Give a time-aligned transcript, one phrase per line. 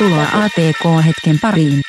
[0.00, 1.80] Tervetuloa ATK-hetken pariin.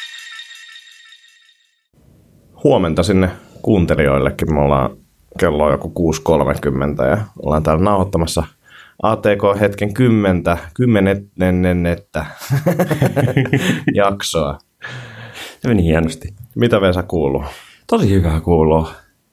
[2.63, 3.29] Huomenta sinne
[3.61, 4.53] kuuntelijoillekin.
[4.53, 4.97] Me ollaan
[5.39, 8.43] kello on joku 6.30 ja ollaan täällä nauhoittamassa
[9.03, 12.25] ATK-hetken kymmentä, kymmenennettä
[13.95, 14.57] jaksoa.
[15.59, 16.33] Se meni hienosti.
[16.55, 17.43] Mitä Vesa kuuluu?
[17.87, 18.87] Tosi hyvää kuuluu,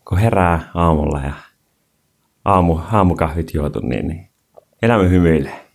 [0.08, 1.32] kun herää aamulla ja
[2.44, 4.28] aamu, aamukahvit juotu, niin, niin
[4.82, 5.66] elämä hymyilee.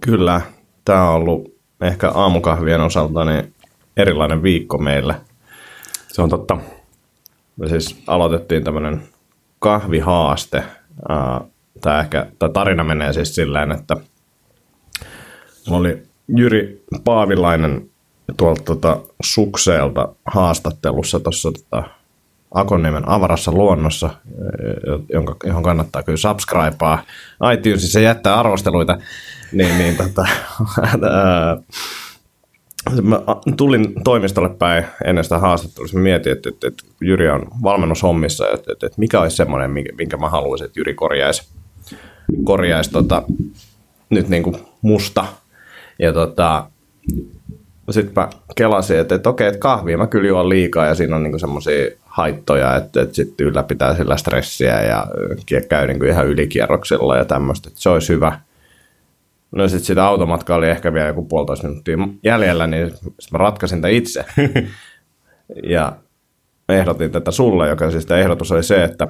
[0.00, 0.40] Kyllä,
[0.84, 1.51] tämä on ollut
[1.82, 3.54] ehkä aamukahvien osalta niin
[3.96, 5.14] erilainen viikko meille.
[6.08, 6.58] Se on totta.
[7.56, 9.02] Me siis aloitettiin tämmöinen
[9.58, 10.62] kahvihaaste.
[11.80, 13.96] Tämä, ehkä, tämä tarina menee siis silleen, että
[15.68, 16.02] mulla oli
[16.36, 17.90] Jyri Paavilainen
[18.36, 21.82] tuolta tuota Sukseelta haastattelussa tuossa tota,
[22.54, 24.10] Akonniemen avarassa luonnossa,
[25.12, 26.98] jonka, johon kannattaa kyllä subscribea
[27.54, 28.98] iTunesissa jättää arvosteluita,
[29.52, 30.26] niin, niin tota,
[33.02, 33.20] mä
[33.56, 38.72] tulin toimistolle päin ennen sitä haastattelua, mä mietin, että, että, että Jyri on valmennushommissa, että,
[38.72, 41.48] että, että mikä olisi semmoinen, minkä mä haluaisin, että Jyri korjaisi,
[42.44, 43.22] korjaisi tota,
[44.10, 45.24] nyt niin kuin musta.
[45.98, 46.66] Ja tota,
[47.90, 51.22] sitten mä kelasin, että, että okei, että kahvia mä kyllä juon liikaa ja siinä on
[51.22, 55.06] niin semmoisia haittoja, että, että sitten ylläpitää sillä stressiä ja
[55.68, 58.40] käy niin kuin ihan ylikierroksilla ja tämmöistä, että se olisi hyvä.
[59.52, 62.92] No sitten sitä automatkaa oli ehkä vielä joku puolitoista minuuttia jäljellä, niin
[63.32, 64.24] mä ratkaisin tämän itse.
[65.74, 65.92] ja
[66.68, 69.06] ehdotin tätä sulle, joka siis tämä ehdotus oli se, että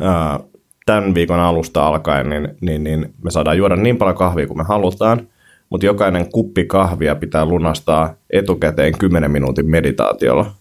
[0.00, 0.40] ää,
[0.86, 4.64] tämän viikon alusta alkaen niin, niin, niin me saadaan juoda niin paljon kahvia kuin me
[4.64, 5.28] halutaan,
[5.70, 10.52] mutta jokainen kuppi kahvia pitää lunastaa etukäteen 10 minuutin meditaatiolla.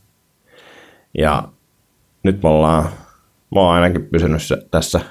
[1.18, 1.44] Ja
[2.24, 2.84] nyt me ollaan,
[3.56, 4.42] mä oon ainakin pysynyt
[4.72, 5.02] tässä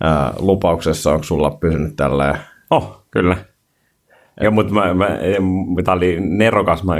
[0.00, 2.51] ää, lupauksessa, onko sulla pysynyt tällä?
[2.72, 3.36] Oh, kyllä.
[4.40, 5.08] Ja, mutta mä, mä,
[5.84, 6.94] tämä oli nerokas mä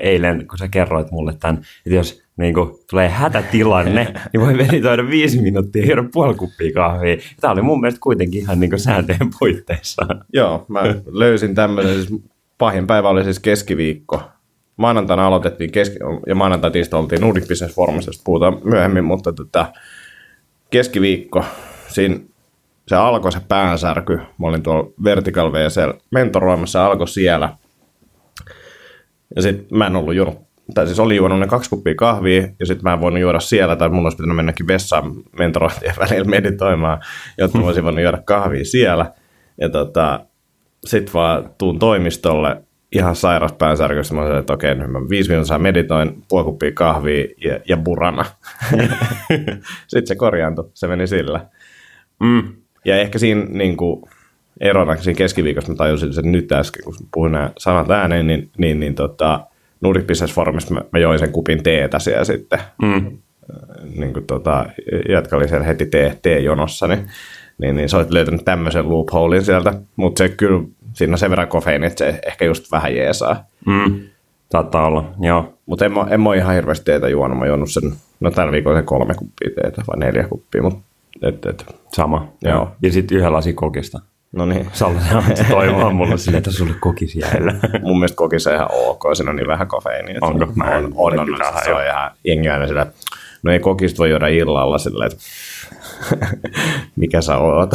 [0.00, 5.08] eilen, kun sä kerroit mulle tämän, että jos niin kuin, tulee hätätilanne, niin voi meditoida
[5.08, 7.16] viisi minuuttia ja juoda puoli kuppia kahvia.
[7.40, 10.06] Tämä oli mun mielestä kuitenkin ihan niin kuin sääntöjen puitteissa.
[10.32, 12.22] Joo, mä löysin tämmöisen, siis
[12.58, 14.22] pahin päivä oli siis keskiviikko.
[14.76, 19.72] Maanantaina aloitettiin keski- ja maanantai tiistai oltiin Nordic Business Forumissa, puhutaan myöhemmin, mutta tota,
[20.70, 21.44] keskiviikko,
[21.88, 22.18] siinä
[22.88, 24.16] se alkoi se päänsärky.
[24.16, 27.48] Mä olin tuolla Vertical VCL mentoroimassa, alkoi siellä.
[29.36, 30.38] Ja sitten mä en ollut juonut,
[30.74, 33.76] tai siis oli juonut ne kaksi kuppia kahvia, ja sitten mä en voinut juoda siellä,
[33.76, 37.00] tai mun olisi pitänyt mennäkin vessaan mentorointien välillä meditoimaan,
[37.38, 39.12] jotta mä olisin voinut juoda kahvia siellä.
[39.60, 40.20] Ja tota,
[40.84, 44.14] sitten vaan tuun toimistolle, ihan sairas päänsärkystä.
[44.14, 48.24] Mä sanoin, että okei, nyt mä viisi minuuttia meditoin, puoli kuppia kahvia ja, ja burana.
[49.88, 51.46] sitten se korjaantui, se meni sillä.
[52.20, 52.65] Mm.
[52.86, 54.02] Ja ehkä siinä niin kuin,
[54.60, 58.80] erona siinä keskiviikossa mä tajusin sen nyt äsken, kun puhuin nämä sanat ääneen, niin, niin,
[58.80, 59.46] niin tota,
[59.80, 62.58] Nordic Business Forumissa mä, mä, join sen kupin teetä siellä sitten.
[62.82, 63.18] Mm.
[63.96, 64.66] Niin kuin, tota,
[65.08, 67.10] jatka oli siellä heti tee, tee-jonossa, niin,
[67.58, 71.48] niin, niin sä olet löytänyt tämmöisen loopholein sieltä, mutta se kyllä, siinä on sen verran
[71.48, 73.44] kofeiini, että se ehkä just vähän jeesaa.
[73.66, 74.00] Mm.
[74.50, 75.58] Saattaa olla, joo.
[75.66, 78.52] Mutta en, en mä ole ihan hirveästi teetä juonut, mä oon juonut sen, no tällä
[78.52, 80.80] viikolla sen kolme kuppia teetä vai neljä kuppia, mutta
[81.22, 81.66] et, et.
[81.92, 82.28] Sama.
[82.42, 82.70] Joo.
[82.82, 84.00] Ja sitten yhden lasi kokista.
[84.32, 84.68] No niin.
[84.72, 84.98] Salli
[85.50, 87.54] toivoa mulle sille, että sulle kokis jäällä.
[87.82, 90.18] Mun mielestä kokis on ihan ok, siinä on niin vähän kofeiinia.
[90.20, 90.46] Onko?
[90.54, 92.86] Mä en, on, on, on, on, se on ihan jengi aina sillä,
[93.42, 95.24] no ei kokista voi juoda illalla silleen, että
[96.96, 97.70] mikä sä oot.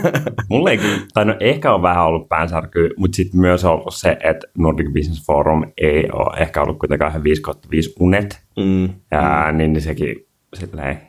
[0.48, 3.94] Mulle ei kyllä, tai no ehkä on vähän ollut päänsärky, mutta sitten myös on ollut
[3.94, 8.88] se, että Nordic Business Forum ei ole ehkä ollut kuitenkaan 5 5 unet, mm.
[9.10, 11.00] ja, niin, niin sekin silleen,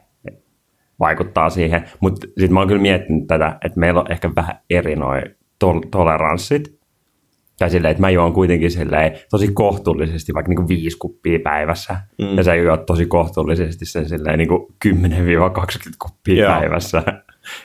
[1.00, 1.90] vaikuttaa siihen.
[2.00, 5.24] Mutta sitten mä oon kyllä miettinyt tätä, että meillä on ehkä vähän eri noin
[5.66, 6.78] tol- toleranssit.
[7.60, 11.98] Tai silleen, että mä juon kuitenkin silleen tosi kohtuullisesti vaikka niin kuin viisi kuppia päivässä.
[12.22, 12.38] Mm.
[12.38, 14.92] Ja sä juot tosi kohtuullisesti sen silleen niin kuin 10-20
[16.02, 16.54] kuppia Joo.
[16.54, 17.04] päivässä.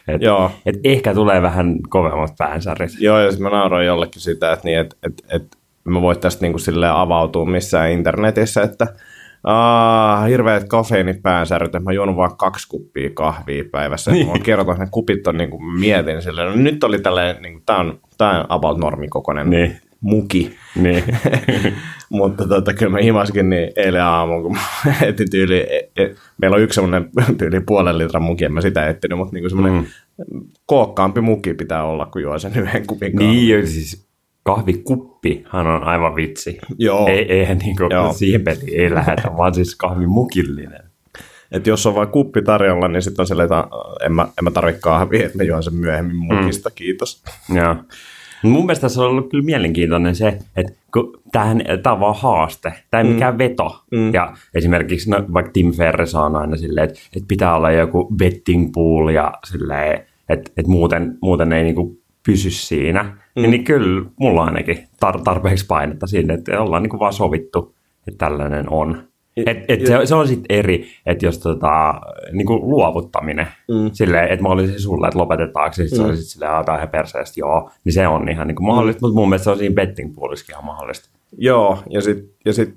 [0.08, 0.50] Et, Joo.
[0.66, 2.90] Et ehkä tulee vähän kovemmat päänsärit.
[2.98, 6.52] Joo, ja mä nauroin jollekin sitä, että, niin, että, että, että mä voin tästä niin
[6.52, 8.86] kuin silleen avautua missään internetissä, että–
[9.44, 14.10] Ah, hirveät kofeiinipäänsärjyt, että mä juon vaan kaksi kuppia kahvia päivässä.
[14.10, 14.26] Niin.
[14.26, 17.52] Mä kerrotaan, että ne kupit on niin kuin mietin silleen, no nyt oli tälleen, niin
[17.52, 19.76] kuin, tää on, tää on about normikokoinen niin.
[20.00, 20.56] muki.
[20.76, 21.04] Niin.
[22.08, 24.60] Mutta tota, kyllä mä himaskin niin eilen aamuun, kun mä
[25.08, 28.88] etin tyyli, e, e, meillä on yksi semmoinen tyyli puolen litran muki, en mä sitä
[28.88, 29.88] etsinyt, mutta niin semmoinen
[30.32, 30.40] mm.
[30.66, 33.32] kookkaampi muki pitää olla, kun juo sen yhden kupin kahvia.
[33.32, 34.11] Niin, siis
[34.42, 36.58] kahvikuppihan on aivan vitsi.
[36.78, 37.06] Joo.
[37.08, 38.12] Ei, eihän niin kuin, Joo.
[38.12, 40.82] siihen peliin ei lähetä, vaan siis kahvimukillinen.
[41.52, 43.68] Et jos on vain kuppi tarjolla, niin sitten on silleen, että
[44.04, 46.74] en mä, en mä tarvitse kahvia, että mä juon sen myöhemmin mukista, mm.
[46.74, 47.22] kiitos.
[47.54, 47.76] Joo.
[48.42, 50.72] Mun mielestä se on ollut kyllä mielenkiintoinen se, että
[51.32, 53.12] tämähän, tämä on vaan haaste, tämä ei mm.
[53.12, 53.84] mikään veto.
[53.90, 54.14] Mm.
[54.14, 58.70] Ja esimerkiksi no, vaikka Tim Ferriss on aina silleen, että, että pitää olla joku betting
[58.74, 63.02] pool ja silleen, että, että muuten, muuten ei niinku pysy siinä.
[63.36, 63.42] Mm.
[63.42, 67.74] Niin kyllä mulla ainakin tar- tarpeeksi painetta sinne, että ollaan niinku vaan sovittu,
[68.08, 69.02] että tällainen on.
[69.36, 71.94] Et, et se, se on sitten eri, että jos tota,
[72.32, 73.90] niinku luovuttaminen, mm.
[73.92, 76.02] silleen, että mä olisin sulle, että lopetetaanko, sitten mm.
[76.02, 79.06] se olisi silleen, että ihan perseestä, joo, niin se on ihan niinku mahdollista, mm.
[79.06, 81.08] mutta mun mielestä se on siinä betting puolissakin ihan mahdollista.
[81.38, 82.74] Joo, ja sitten ja sit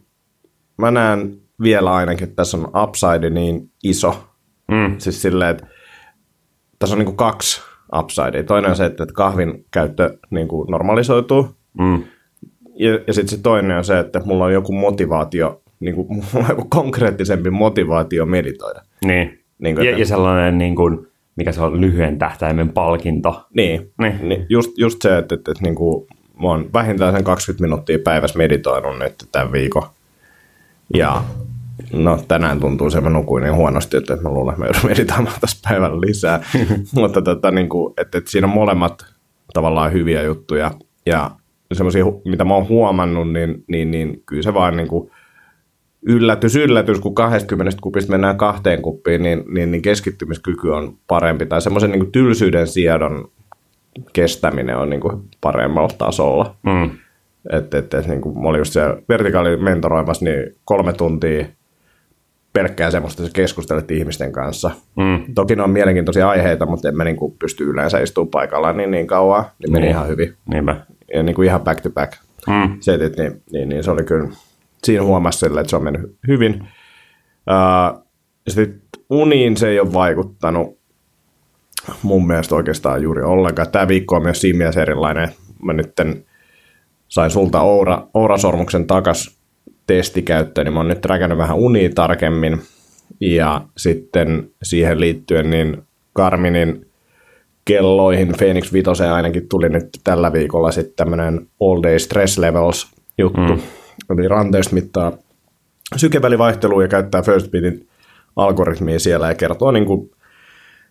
[0.78, 4.30] mä näen vielä ainakin, että tässä on upside niin iso,
[4.72, 4.96] mm.
[4.98, 5.68] siis silleen, että
[6.80, 7.62] tässä on niinku kaksi
[7.98, 8.44] upsidea.
[8.44, 11.50] Toinen on se, että kahvin käyttö niinku normalisoituu,
[11.80, 12.04] mm.
[12.76, 16.48] ja, ja sitten se toinen on se, että mulla on joku motivaatio niin kuin, mulla
[16.58, 18.82] on konkreettisempi motivaatio meditoida.
[19.06, 19.40] Niin.
[19.60, 23.46] niin kuin, ja, että, ja sellainen, niin kuin, mikä se on, lyhyen tähtäimen palkinto.
[23.54, 24.30] Niin, niin.
[24.30, 26.08] niin just, just se, että, että, että niin kuin,
[26.42, 29.84] mä oon vähintään sen 20 minuuttia päivässä meditoinut nyt tämän viikon.
[30.94, 31.24] Ja
[31.94, 34.90] no tänään tuntuu se, että mä nukuin niin huonosti, että mä luulen, että mä joudun
[34.90, 36.44] meditoimaan tässä päivällä lisää.
[36.96, 39.06] Mutta tota, niin kuin, että, että siinä on molemmat
[39.54, 40.72] tavallaan hyviä juttuja.
[41.06, 41.32] Ja
[41.74, 45.12] semmoisia, mitä mä oon huomannut, niin, niin, niin kyllä se vaan niin kuin,
[46.02, 51.46] yllätys, yllätys, kun 20 kupista mennään kahteen kuppiin, niin, niin, niin keskittymiskyky on parempi.
[51.46, 53.32] Tai semmoisen niin tylsyyden siedon
[54.14, 56.56] kestäminen on niin kuin paremmalla tasolla.
[56.64, 56.90] Mm.
[57.52, 61.46] Että et, et, niin kuin mä olin just siellä vertikaali mentoroimassa, niin kolme tuntia
[62.56, 64.72] pelkkää semmoista, että keskustelet ihmisten kanssa.
[64.96, 65.34] Mm.
[65.34, 68.92] Toki ne on mielenkiintoisia aiheita, mutta en mä niin kuin pysty yleensä istumaan paikalla niin,
[68.92, 69.46] niin kauan.
[69.60, 69.92] Niin meni niin.
[69.92, 70.34] ihan hyvin.
[70.46, 70.76] Niinpä.
[71.14, 72.14] Ja niin kuin ihan back to back.
[72.48, 72.78] Mm.
[72.80, 74.30] Setit, niin, niin, niin, se oli kyllä
[74.84, 76.68] siinä huomasi sille, että se on mennyt hyvin.
[77.50, 78.06] Uh,
[78.48, 80.80] sitten uniin se ei ole vaikuttanut
[82.04, 83.72] mun mielestä oikeastaan juuri ollenkaan.
[83.72, 85.30] Tämä viikko on myös siinä mielessä erilainen.
[85.64, 85.94] Mä nyt
[87.08, 89.35] sain sulta Oura, Oura-sormuksen takas
[89.88, 92.62] testikäyttöön, niin mä oon nyt räkännyt vähän unia tarkemmin.
[93.20, 95.84] Ja sitten siihen liittyen niin
[96.14, 96.88] Karminin
[97.66, 102.88] kelloihin Phoenix 5 ainakin tuli nyt tällä viikolla sitten tämmöinen all day stress levels
[103.18, 103.42] juttu.
[103.42, 103.62] Mm
[104.10, 105.12] eli ranteesta mittaa
[105.96, 107.88] sykevälivaihtelua ja käyttää First Beatin
[108.36, 110.12] algoritmia siellä ja kertoo niin kuin,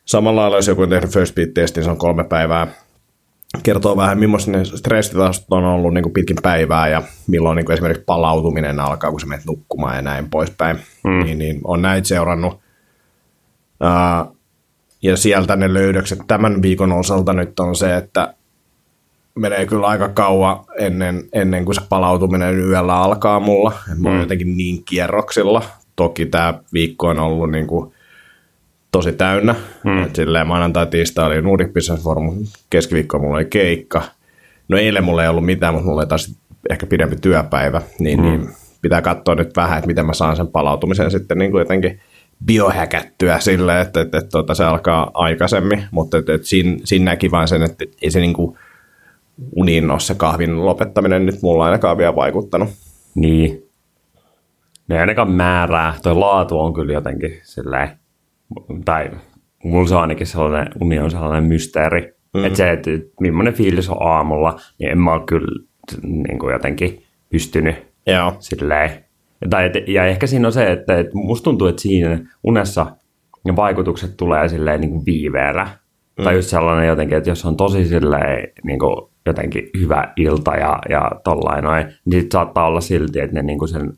[0.05, 2.67] samalla lailla, jos joku on tehnyt First Beat-testin, se on kolme päivää,
[3.63, 7.75] kertoo vähän, millaista ne stressitasot on ollut niin kuin pitkin päivää ja milloin niin kuin
[7.75, 10.79] esimerkiksi palautuminen alkaa, kun sä menet nukkumaan ja näin poispäin.
[11.05, 11.25] Mm.
[11.25, 12.53] Niin, niin on näitä seurannut.
[12.55, 14.37] Uh,
[15.03, 18.35] ja sieltä ne löydökset tämän viikon osalta nyt on se, että
[19.35, 23.73] menee kyllä aika kauan ennen, ennen kuin se palautuminen yöllä alkaa mulla.
[23.99, 24.21] Mä oon mm.
[24.21, 25.63] jotenkin niin kierroksilla.
[25.97, 27.93] Toki tämä viikko on ollut niin kuin
[28.95, 29.55] tosi täynnä.
[29.85, 30.03] Mm.
[30.03, 34.03] Et silleen maanantai, tiistai oli Nordic Business Forum, keskiviikko mulla oli keikka.
[34.69, 36.35] No eilen mulla ei ollut mitään, mutta mulla oli taas
[36.71, 37.83] ehkä pidempi työpäivä.
[37.99, 38.25] Niin, mm.
[38.25, 38.49] niin
[38.83, 42.01] pitää katsoa nyt vähän, että miten mä saan sen palautumisen sitten niin kuin jotenkin
[42.47, 45.85] biohäkättyä silleen, että, että, että, että tuota, se alkaa aikaisemmin.
[45.91, 48.57] Mutta että, että siinä, siinä näki vain sen, että ei se niin kuin–
[49.57, 52.69] uniin ole se kahvin lopettaminen nyt mulla ainakaan vielä vaikuttanut.
[53.15, 53.63] Niin.
[54.89, 55.95] Ne ainakaan määrää.
[56.03, 57.91] Toi laatu on kyllä jotenkin silleen,
[58.85, 59.11] tai
[59.65, 62.01] mulla se on ainakin sellainen, uni on sellainen mysteeri.
[62.01, 62.45] Mm-hmm.
[62.45, 65.65] Että se, että millainen fiilis on aamulla, niin en mä ole kyllä
[66.03, 67.75] niin kuin jotenkin pystynyt
[68.07, 68.37] Joo.
[68.39, 69.05] silleen.
[69.51, 72.87] Tai, ja ehkä siinä on se, että, että musta tuntuu, että siinä unessa
[73.45, 75.69] ne vaikutukset tulee silleen niin kuin viiveellä.
[76.19, 76.25] Mm.
[76.25, 80.79] Tai just sellainen jotenkin, että jos on tosi silleen niin kuin jotenkin hyvä ilta ja,
[80.89, 83.93] ja tollain noin, niin sit saattaa olla silti, että ne niin sen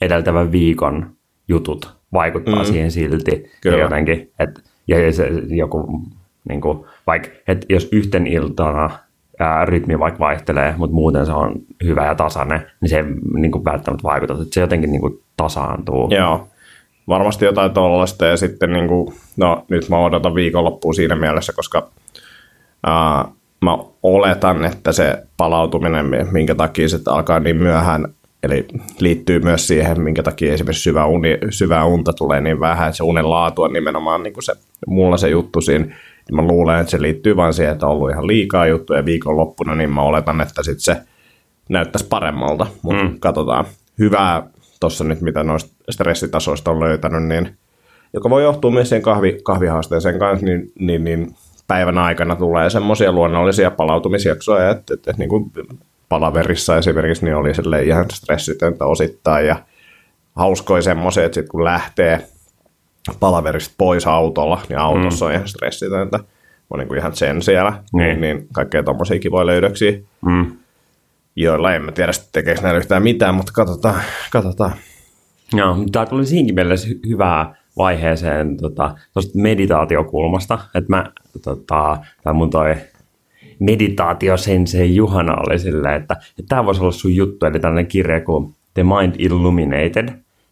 [0.00, 1.10] edeltävän viikon
[1.48, 2.64] jutut vaikuttaa mm.
[2.64, 3.50] siihen silti.
[3.60, 3.76] Kyllä.
[3.76, 6.00] Ja jotenkin, että ja se, joku,
[6.48, 8.90] niin kuin, vaikka, että jos yhten iltana
[9.38, 11.54] ää, rytmi vaikka vaihtelee, mutta muuten se on
[11.84, 13.04] hyvä ja tasainen, niin se ei
[13.34, 16.10] niin kuin välttämättä vaikuta, että se jotenkin niin kuin tasaantuu.
[16.10, 16.48] Joo,
[17.08, 21.88] varmasti jotain tuollaista ja sitten niin kuin, no nyt mä odotan viikonloppuun siinä mielessä, koska
[22.86, 23.24] ää,
[23.62, 28.08] mä oletan, että se palautuminen, minkä takia se alkaa niin myöhään,
[28.42, 28.66] eli
[29.00, 33.04] liittyy myös siihen, minkä takia esimerkiksi syvä, uni, syvä unta tulee niin vähän, että se
[33.04, 34.52] unen laatu on nimenomaan niin kuin se,
[34.86, 38.10] mulla se juttu siinä, niin mä luulen, että se liittyy vain siihen, että on ollut
[38.10, 41.02] ihan liikaa juttuja viikonloppuna, niin mä oletan, että sitten se
[41.68, 43.16] näyttäisi paremmalta, mutta mm.
[43.20, 43.64] katsotaan.
[43.98, 44.42] Hyvää
[44.80, 47.56] tuossa nyt, mitä noista stressitasoista on löytänyt, niin
[48.12, 51.34] joka voi johtua myös sen kahvi, kahvihaasteeseen kanssa, niin, niin, niin
[51.68, 55.52] päivän aikana tulee semmoisia luonnollisia palautumisjaksoja, että, että, että niin kuin
[56.12, 59.56] palaverissa esimerkiksi niin oli sille ihan stressitöntä osittain ja
[60.36, 62.26] hauskoja semmoisia, että sitten kun lähtee
[63.20, 65.28] palaverista pois autolla, niin autossa mm.
[65.28, 66.20] on ihan stressitöntä.
[66.70, 69.92] On niin kuin ihan sen siellä, niin, niin kaikkea tommosia kivoja löydöksiä.
[70.24, 70.52] Mm.
[71.36, 74.00] joilla en mä tiedä tekeekö näillä yhtään mitään, mutta katsotaan.
[74.32, 74.72] katsotaan.
[75.76, 78.94] Mutta tämä tuli siinkin mielessä hy- hyvää vaiheeseen tota,
[79.34, 81.04] meditaatiokulmasta, että mä,
[81.42, 82.76] tota, tai mun toi
[83.64, 88.54] meditaatiosensei Juhana oli silleen, että, että tämä voisi olla sun juttu, eli tällainen kirja kuin
[88.74, 90.08] The Mind Illuminated,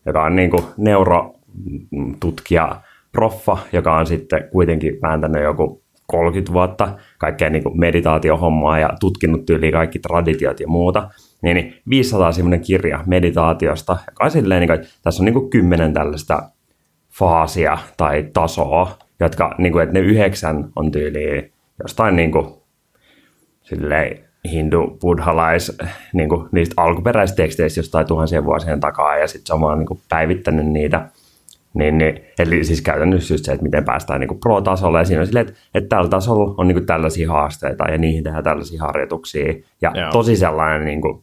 [0.07, 2.81] joka on niin kuin neurotutkija
[3.13, 9.47] proffa, joka on sitten kuitenkin vääntänyt joku 30 vuotta kaikkea niin kuin meditaatiohommaa ja tutkinut
[9.47, 11.11] tyyliin kaikki traditiot ja muuta.
[11.43, 15.35] Niin, niin 500 semmoinen kirja meditaatiosta, joka on silleen, niin kuin, että tässä on niin
[15.35, 16.43] kuin kymmenen tällaista
[17.19, 21.53] faasia tai tasoa, jotka, niin kuin, että ne yhdeksän on tyyliin
[21.83, 22.60] jostain niin kuin,
[23.71, 24.19] silleen,
[24.51, 25.79] hindu, buddhalais,
[26.13, 30.01] niin kuin, niistä alkuperäisteksteistä jostain tuhansien vuosien takaa, ja sitten se on vaan niin kuin,
[30.09, 31.09] päivittänyt niitä.
[31.75, 35.27] Niin, niin, eli siis käytännössä just se, että miten päästään niin pro-tasolle, ja siinä on
[35.27, 39.55] silleen, että, että tällä tasolla on niin kuin, tällaisia haasteita, ja niihin tehdään tällaisia harjoituksia,
[39.83, 40.11] ja Joo.
[40.11, 41.23] tosi sellainen niin kuin,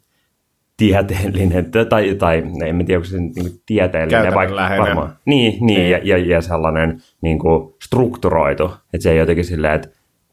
[0.77, 4.87] tieteellinen, tai, tai en mä tiedä, onko se niin kuin tieteellinen, Käytännönläheinen.
[4.87, 5.15] varmaan.
[5.25, 9.89] Niin, niin ja, ja, ja sellainen niin kuin strukturoitu, että se ei jotenkin silleen, että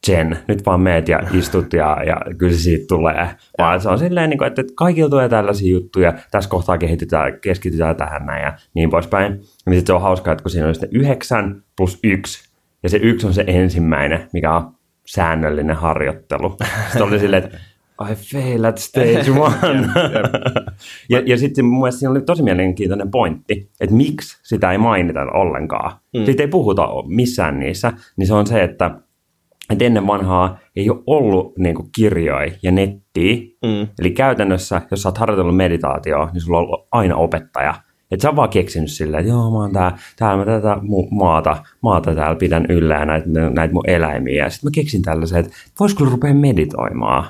[0.09, 3.29] Jen, nyt vaan meet ja istut ja, ja kyllä se siitä tulee.
[3.59, 7.97] Vaan se on silleen, niin kuin, että, kaikilla tulee tällaisia juttuja, tässä kohtaa kehitytään, keskitytään
[7.97, 9.33] tähän näin ja niin poispäin.
[9.33, 12.49] Niin sitten se on hauskaa, että kun siinä on sitten yhdeksän plus yksi,
[12.83, 14.75] ja se yksi on se ensimmäinen, mikä on
[15.07, 16.57] säännöllinen harjoittelu.
[16.87, 17.59] Sitten oli silleen, että
[18.03, 19.89] I fail at stage one.
[21.11, 25.21] ja, ja sitten mun mielestä siinä oli tosi mielenkiintoinen pointti, että miksi sitä ei mainita
[25.21, 25.93] ollenkaan.
[26.17, 26.25] Mm.
[26.25, 28.91] Siitä ei puhuta missään niissä, niin se on se, että,
[29.71, 33.35] että ennen vanhaa ei ole ollut niin kuin, kirjoja ja nettiä.
[33.67, 33.89] Mm.
[33.99, 37.75] Eli käytännössä, jos sä oot harjoitellut meditaatioa, niin sulla on ollut aina opettaja.
[38.11, 40.77] Että sä oot vaan keksinyt silleen, että joo, mä oon tää, täällä mä tätä
[41.11, 44.45] maata, maata täällä pidän yllä ja näitä, näitä mun eläimiä.
[44.45, 47.25] Ja sitten mä keksin tällaisen, että voisiko rupea meditoimaan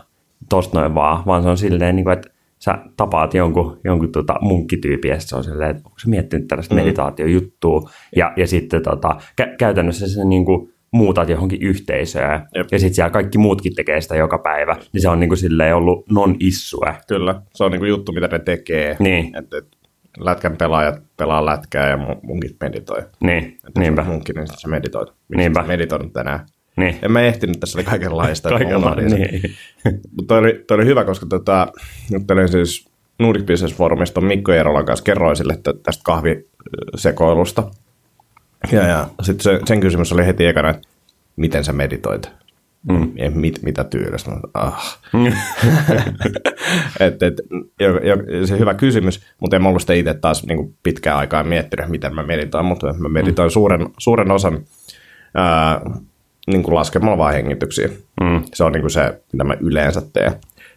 [0.48, 4.34] tosta noin vaan, vaan se on silleen, niin kuin, että sä tapaat jonkun, jonkun tota
[4.40, 6.80] munkkityypin ja se on silleen, että onko se miettinyt tällaista mm.
[6.80, 7.90] meditaatiojuttua.
[8.16, 12.66] Ja, ja sitten tota, kä- käytännössä se niin kuin, muutat johonkin yhteisöön Jep.
[12.72, 15.76] ja sitten siellä kaikki muutkin tekee sitä joka päivä, niin se on niin kuin silleen
[15.76, 16.94] ollut non-issue.
[17.08, 18.96] Kyllä, se on niinku juttu, mitä ne tekee.
[18.98, 19.36] Niin.
[19.36, 19.64] Et, et,
[20.18, 23.02] lätkän pelaajat pelaa lätkää ja mun- munkit meditoi.
[23.20, 24.04] Niin, Että niinpä.
[24.04, 25.08] munkki, niin sit sä meditoit.
[25.08, 25.60] Miksi Niinpä.
[25.60, 26.40] sä meditoinut tänään?
[26.76, 26.96] Niin.
[27.02, 28.48] En mä ehtinyt, tässä oli kaikenlaista.
[28.48, 28.68] sen.
[29.10, 29.42] niin.
[30.16, 31.66] Mutta toi oli, toi oli hyvä, koska tota,
[32.12, 37.62] juttelin siis Nordic Business Forumista Mikko Eerolan kanssa, kerroin sille tä- tästä kahvisekoilusta.
[38.72, 40.88] Ja, ja sitten se, sen kysymys oli heti ekana, että
[41.36, 42.30] miten sä meditoit?
[42.88, 43.12] Mm.
[43.16, 44.30] Ja mit, mitä tyylistä?
[44.54, 45.00] Ah.
[47.00, 47.34] et, et,
[47.80, 51.44] jo, jo, se hyvä kysymys, mutta en mä ollut sitä itse taas niin pitkään aikaa
[51.44, 53.52] miettinyt, miten mä meditoin, mutta mä meditoin mm.
[53.52, 54.60] suuren, suuren osan
[55.34, 55.80] ää,
[56.46, 57.88] niin kuin laskemalla vaan hengityksiä.
[58.20, 58.42] Mm.
[58.54, 60.32] Se on niin kuin se, mitä mä yleensä teen.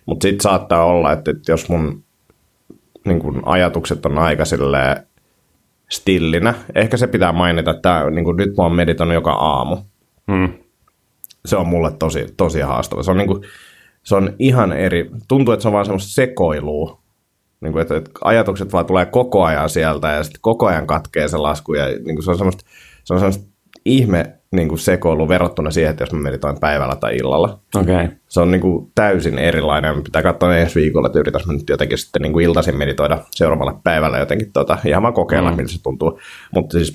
[0.05, 2.03] Mutta sitten saattaa olla, että, että jos mun
[3.05, 5.07] niin kuin ajatukset on aika silleen
[5.89, 9.77] stillinä, ehkä se pitää mainita, että niin kuin nyt mä oon meditoinut joka aamu.
[10.27, 10.49] Mm.
[11.45, 13.03] Se on mulle tosi, tosi haastava.
[13.03, 13.43] Se on, niin kuin,
[14.03, 17.01] se on ihan eri, tuntuu, että se on vaan semmoista sekoilua.
[17.61, 21.27] Niin kuin, että, että ajatukset vaan tulee koko ajan sieltä ja sitten koko ajan katkee
[21.27, 21.73] se lasku.
[21.73, 22.63] Ja niin kuin se on semmoista,
[23.03, 23.56] se on semmoista
[23.87, 27.59] ihme niin kuin sekoilu verrattuna siihen, että jos mä meditoin päivällä tai illalla.
[27.75, 28.07] Okay.
[28.29, 30.03] Se on niin kuin täysin erilainen.
[30.03, 33.79] Pitää katsoa ensi viikolla, että yritäis mä nyt jotenkin sitten niin kuin iltaisin meditoida seuraavalla
[33.83, 35.57] päivällä jotenkin tota, ihan vaan kokeilla, mm.
[35.57, 36.19] miltä se tuntuu.
[36.55, 36.93] Mutta siis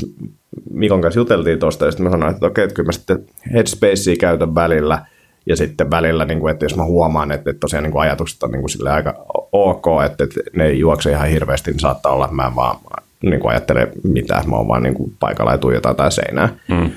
[0.70, 4.16] Mikon kanssa juteltiin tuosta ja sitten mä sanoin, että okei, että kyllä mä sitten headspacea
[4.20, 5.06] käytän välillä
[5.46, 8.42] ja sitten välillä, niin kuin, että jos mä huomaan, että, että tosiaan niin kuin ajatukset
[8.42, 12.12] on niin kuin silleen aika ok, että, että ne ei juokse ihan hirveästi, niin saattaa
[12.12, 12.76] olla, että mä vaan
[13.22, 16.48] niin kuin ajattele mitään, mä oon vaan niin kuin paikalla ja tuijotan tai seinää.
[16.68, 16.90] Mm.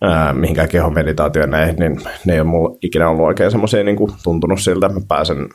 [0.00, 3.96] Ää, mihinkään kehon meditaatioon näihin, niin ne ei ole mulla ikinä ollut oikein semmoisia niin
[3.96, 5.48] kuin tuntunut siltä, että mä pääsen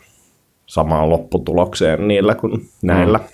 [0.66, 3.18] samaan lopputulokseen niillä kuin näillä.
[3.18, 3.24] Mm.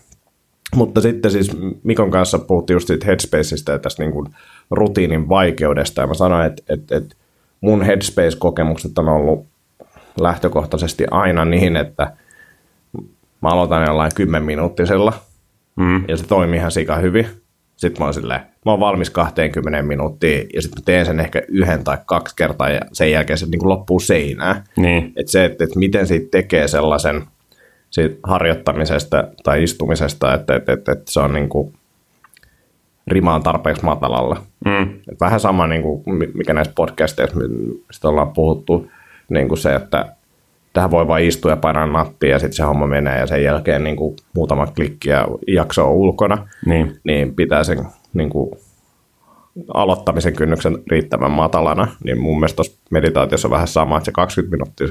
[0.74, 4.26] Mutta sitten siis Mikon kanssa puhuttiin just siitä Headspaceista ja tästä niin kuin
[4.70, 6.00] rutiinin vaikeudesta.
[6.00, 7.16] Ja mä sanoin, että, että, että
[7.60, 9.46] mun Headspace-kokemukset on ollut
[10.20, 12.12] lähtökohtaisesti aina niin, että
[13.40, 15.12] mä aloitan jollain 10 minuuttisella
[15.76, 16.04] Mm.
[16.08, 17.26] ja se toimii ihan sika hyvin.
[17.76, 21.42] Sitten mä oon silleen, mä oon valmis 20 minuuttiin ja sitten mä teen sen ehkä
[21.48, 24.64] yhden tai kaksi kertaa ja sen jälkeen se niin loppuu seinään.
[24.76, 25.12] Niin.
[25.16, 27.22] Että se, että, että miten siitä tekee sellaisen
[27.90, 31.74] siitä harjoittamisesta tai istumisesta, että, että, että, että se on niin kuin
[33.06, 34.42] rimaan tarpeeksi matalalla.
[34.64, 34.88] Mm.
[35.20, 36.02] Vähän sama, niin kuin,
[36.34, 37.36] mikä näissä podcasteissa
[37.88, 38.90] mistä ollaan puhuttu,
[39.28, 40.14] niin kuin se, että
[40.74, 43.84] tähän voi vain istua ja painaa nappia ja sitten se homma menee ja sen jälkeen
[43.84, 46.96] niin kuin muutama klikki ja jakso on ulkona, Niin.
[47.04, 48.50] niin pitää sen niin kuin,
[49.74, 51.88] aloittamisen kynnyksen riittävän matalana.
[52.04, 54.88] Niin mun mielestä tuossa meditaatiossa on vähän sama, että se 20 minuuttia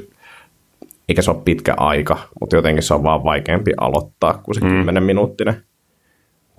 [1.10, 4.70] eikä se ole pitkä aika, mutta jotenkin se on vaan vaikeampi aloittaa kuin se mm.
[4.70, 5.56] 10 minuuttinen.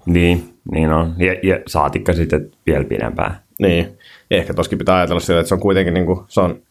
[0.06, 1.14] Niin, niin on.
[1.18, 3.36] Ja, ja saatikka sitten vielä pidempään.
[3.58, 3.98] Niin,
[4.30, 6.62] ehkä toskin pitää ajatella sillä, että se on kuitenkin niin kuin, se on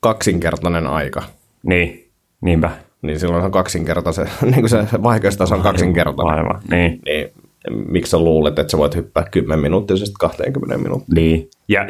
[0.00, 1.22] kaksinkertainen aika.
[1.66, 2.70] Niin, niinpä.
[3.02, 6.34] Niin silloin se on kaksinkertainen, niin kuin se, vaikeustaso on kaksinkertainen.
[6.34, 7.00] Aivan, niin.
[7.04, 7.28] Niin,
[7.88, 11.14] miksi sä luulet, että sä voit hyppää 10 minuuttisesta 20 minuuttia?
[11.14, 11.86] Niin, ja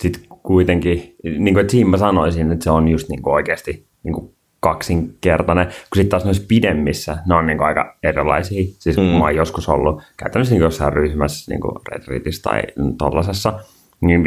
[0.00, 3.86] sitten kuitenkin, niin kuin, että siinä mä sanoisin, että se on just niin kuin oikeasti
[4.02, 8.64] niin kuin kaksinkertainen, kun sitten taas noissa pidemmissä, ne on niin kuin aika erilaisia.
[8.78, 9.02] Siis mm.
[9.02, 12.62] mä oon joskus ollut käytännössä niin jossain ryhmässä, niin kuin retriitissä tai
[12.98, 13.60] tollasessa,
[14.00, 14.26] niin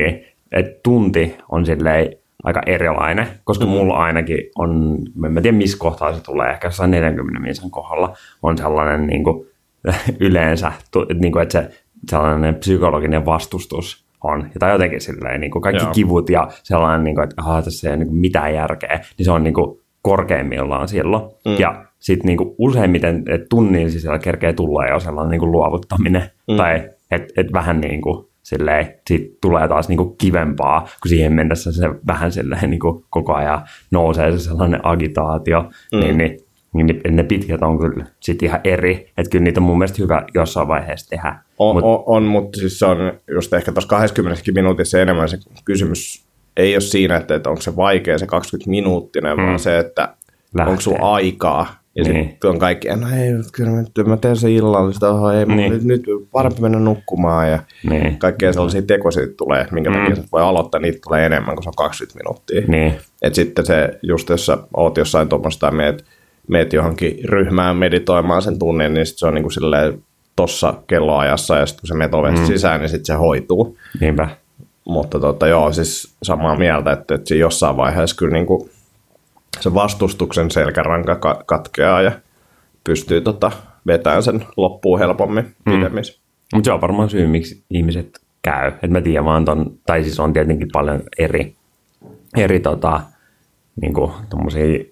[0.52, 2.14] että tunti on silleen
[2.44, 3.72] aika erilainen, koska mm.
[3.72, 4.98] mulla ainakin on,
[5.38, 9.48] en tiedä missä kohtaa se tulee, ehkä jossain 40 minuutin kohdalla on sellainen niin kuin,
[10.20, 10.72] yleensä,
[11.20, 14.50] niin kuin, että se sellainen psykologinen vastustus on.
[14.60, 15.92] Tai jotenkin silleen, niin kuin kaikki Joo.
[15.94, 19.32] kivut ja sellainen, niin kuin, että aha, tässä ei ole niin mitään järkeä, niin se
[19.32, 21.24] on niin kuin korkeimmillaan silloin.
[21.46, 21.56] Mm.
[21.60, 26.24] Ja sitten niin useimmiten tunnin sisällä kerkee tulla jo sellainen niin kuin luovuttaminen.
[26.48, 26.58] Mm.
[26.58, 31.34] Tai että et vähän niin kuin silleen, siitä tulee taas niin kuin kivempaa, kun siihen
[31.34, 33.62] mennessä se vähän silleen niin kuin koko ajan
[33.92, 35.62] nousee se sellainen agitaatio.
[35.94, 36.00] Mm.
[36.00, 36.38] Niin, niin
[36.74, 39.12] niin ne pitkät on kyllä sitten ihan eri.
[39.18, 41.40] Että kyllä niitä on mun mielestä hyvä jossain vaiheessa tehdä.
[41.58, 42.98] On, Mut, on, on mutta siis se on
[43.34, 46.26] just ehkä tuossa 20 minuutissa enemmän se kysymys
[46.58, 49.44] ei ole siinä, että, että onko se vaikea se 20 minuuttinen, mm.
[49.44, 50.16] vaan se, että
[50.54, 50.72] Lähtee.
[50.72, 51.80] onko sulla aikaa.
[51.98, 52.30] Ja niin.
[52.30, 55.72] sitten on kaikki, no ei, kyllä mä, mä teen se illallista, oh, ei, niin.
[55.72, 58.20] nyt, nyt parempi mennä nukkumaan ja niin.
[58.20, 59.96] kaikkea sellaisia tekoisia tulee, minkä mm.
[59.96, 62.62] takia voi aloittaa, niitä tulee enemmän, kuin se on 20 minuuttia.
[62.68, 62.94] Niin.
[63.22, 66.06] Et sitten se, just jos sä oot jossain tuommoista, meet,
[66.48, 70.04] meet johonkin ryhmään meditoimaan sen tunnin, niin sit se on niin kuin silleen
[70.36, 72.48] tossa kelloajassa ja sitten kun se meet ovesta mm.
[72.48, 73.78] sisään, niin sitten se hoituu.
[74.00, 74.30] Niinpä.
[74.86, 78.70] Mutta tota, joo, siis samaa mieltä, että, että jossain vaiheessa kyllä niin kuin
[79.60, 82.12] se vastustuksen selkäranka katkeaa ja
[82.84, 83.52] pystyy tota,
[83.88, 85.74] vetämään sen loppuun helpommin mm.
[85.74, 86.22] pidemmissä.
[86.54, 88.72] Mutta se on varmaan syy, miksi ihmiset käy.
[88.84, 91.56] Et mä tiedän vaan ton, tai siis on tietenkin paljon eri,
[92.38, 93.02] eri tota,
[93.82, 94.12] niinku,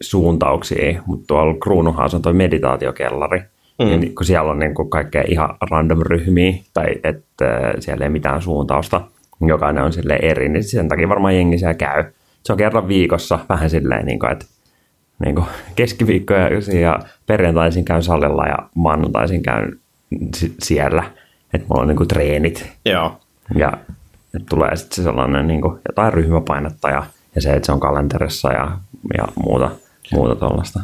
[0.01, 3.39] suuntauksia, mutta tuolla Kruunuhaassa on tuo meditaatiokellari,
[3.79, 3.85] mm.
[3.85, 9.01] niin, kun siellä on niinku kaikkea ihan random ryhmiä, tai että siellä ei mitään suuntausta,
[9.41, 12.03] jokainen on sille eri, niin sen takia varmaan jengi siellä käy.
[12.43, 14.45] Se on kerran viikossa vähän silleen, niin kuin, että
[15.25, 16.49] niin kuin keskiviikkoja
[16.81, 19.79] ja perjantaisin käyn salilla ja maanantaisin käyn
[20.59, 21.03] siellä.
[21.53, 22.71] Että mulla on niin kuin treenit.
[22.85, 23.19] Joo.
[23.55, 23.73] Ja
[24.35, 27.03] että tulee sitten sellainen niin kuin jotain ryhmäpainetta ja,
[27.35, 28.77] ja se, että se on kalenterissa ja,
[29.17, 29.71] ja muuta,
[30.11, 30.79] muuta tuollaista.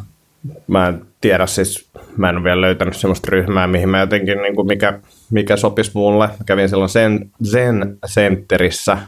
[0.66, 4.56] Mä en tiedä siis, mä en ole vielä löytänyt sellaista ryhmää, mihin mä jotenkin, niin
[4.56, 6.26] kuin mikä, mikä sopisi mulle.
[6.26, 8.98] Mä kävin silloin Zen, Zen Centerissä,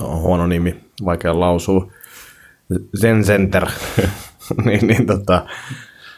[0.00, 1.90] on huono nimi, vaikea lausua,
[3.00, 3.66] Zen Center,
[4.64, 5.46] niin, niin tota,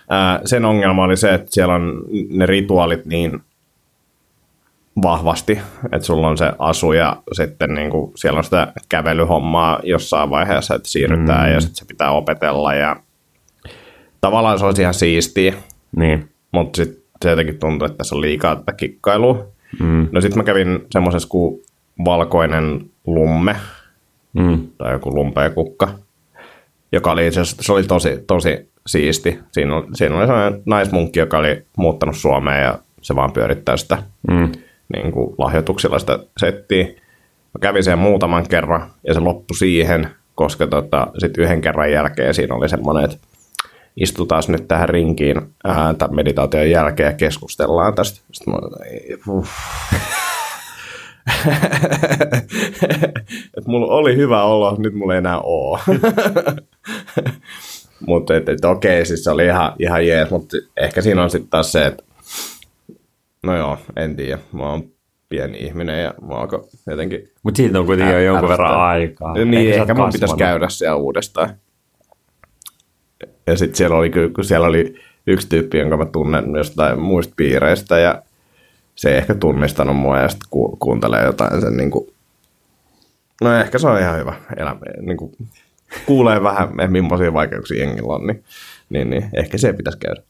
[0.08, 3.40] ää, sen ongelma oli se, että siellä on ne rituaalit niin
[5.02, 5.58] vahvasti,
[5.92, 10.74] että sulla on se asu ja sitten niin kuin, siellä on sitä kävelyhommaa jossain vaiheessa,
[10.74, 11.54] että siirrytään mm.
[11.54, 12.96] ja sitten se pitää opetella ja
[14.20, 15.54] tavallaan se olisi ihan siistiä,
[15.96, 16.28] niin.
[16.52, 19.46] mutta sitten se jotenkin tuntuu, että tässä on liikaa tätä kikkailua.
[19.80, 20.08] Mm.
[20.12, 21.62] No sitten mä kävin semmoisessa kuin
[22.04, 23.56] valkoinen lumme
[24.32, 24.66] mm.
[24.78, 25.88] tai joku lumpeekukka,
[26.92, 29.38] joka oli se, se oli tosi, tosi siisti.
[29.52, 34.02] Siinä, oli, siinä oli sellainen naismunkki, joka oli muuttanut Suomeen ja se vaan pyörittää sitä
[34.30, 34.52] mm.
[34.94, 36.84] niin kuin lahjoituksilla sitä settiä.
[36.84, 42.34] Mä kävin sen muutaman kerran ja se loppui siihen, koska tota, sitten yhden kerran jälkeen
[42.34, 43.16] siinä oli semmoinen, että
[43.96, 48.20] istutaan nyt tähän rinkiin ää, tämän meditaation jälkeen ja keskustellaan tästä.
[48.32, 48.60] Sitten mä,
[53.58, 55.80] et mulla oli hyvä olo, nyt mulla ei enää oo.
[58.06, 61.50] mutta et, et, okei, siis se oli ihan, ihan jees, mutta ehkä siinä on sitten
[61.50, 62.02] taas se, että
[63.42, 64.84] no joo, en tiedä, mä oon
[65.28, 67.30] pieni ihminen ja mä alkoi jotenkin...
[67.42, 69.34] Mutta siitä on kuitenkin jo jonkun verran aikaa.
[69.34, 71.50] Niin, ehkä, ehkä mun pitäisi käydä siellä uudestaan.
[73.46, 74.94] Ja sitten siellä oli, kun siellä oli
[75.26, 78.22] yksi tyyppi, jonka mä tunnen jostain muista piireistä ja
[79.00, 82.06] se ei ehkä tunnistanut mua ja sitten ku, kuuntelee jotain sen niin kuin,
[83.40, 85.32] no ehkä se on ihan hyvä elämä, niin kuin,
[86.06, 88.44] kuulee vähän, millaisia vaikeuksia jengillä on, niin,
[88.90, 90.22] niin, niin ehkä se pitäisi käydä.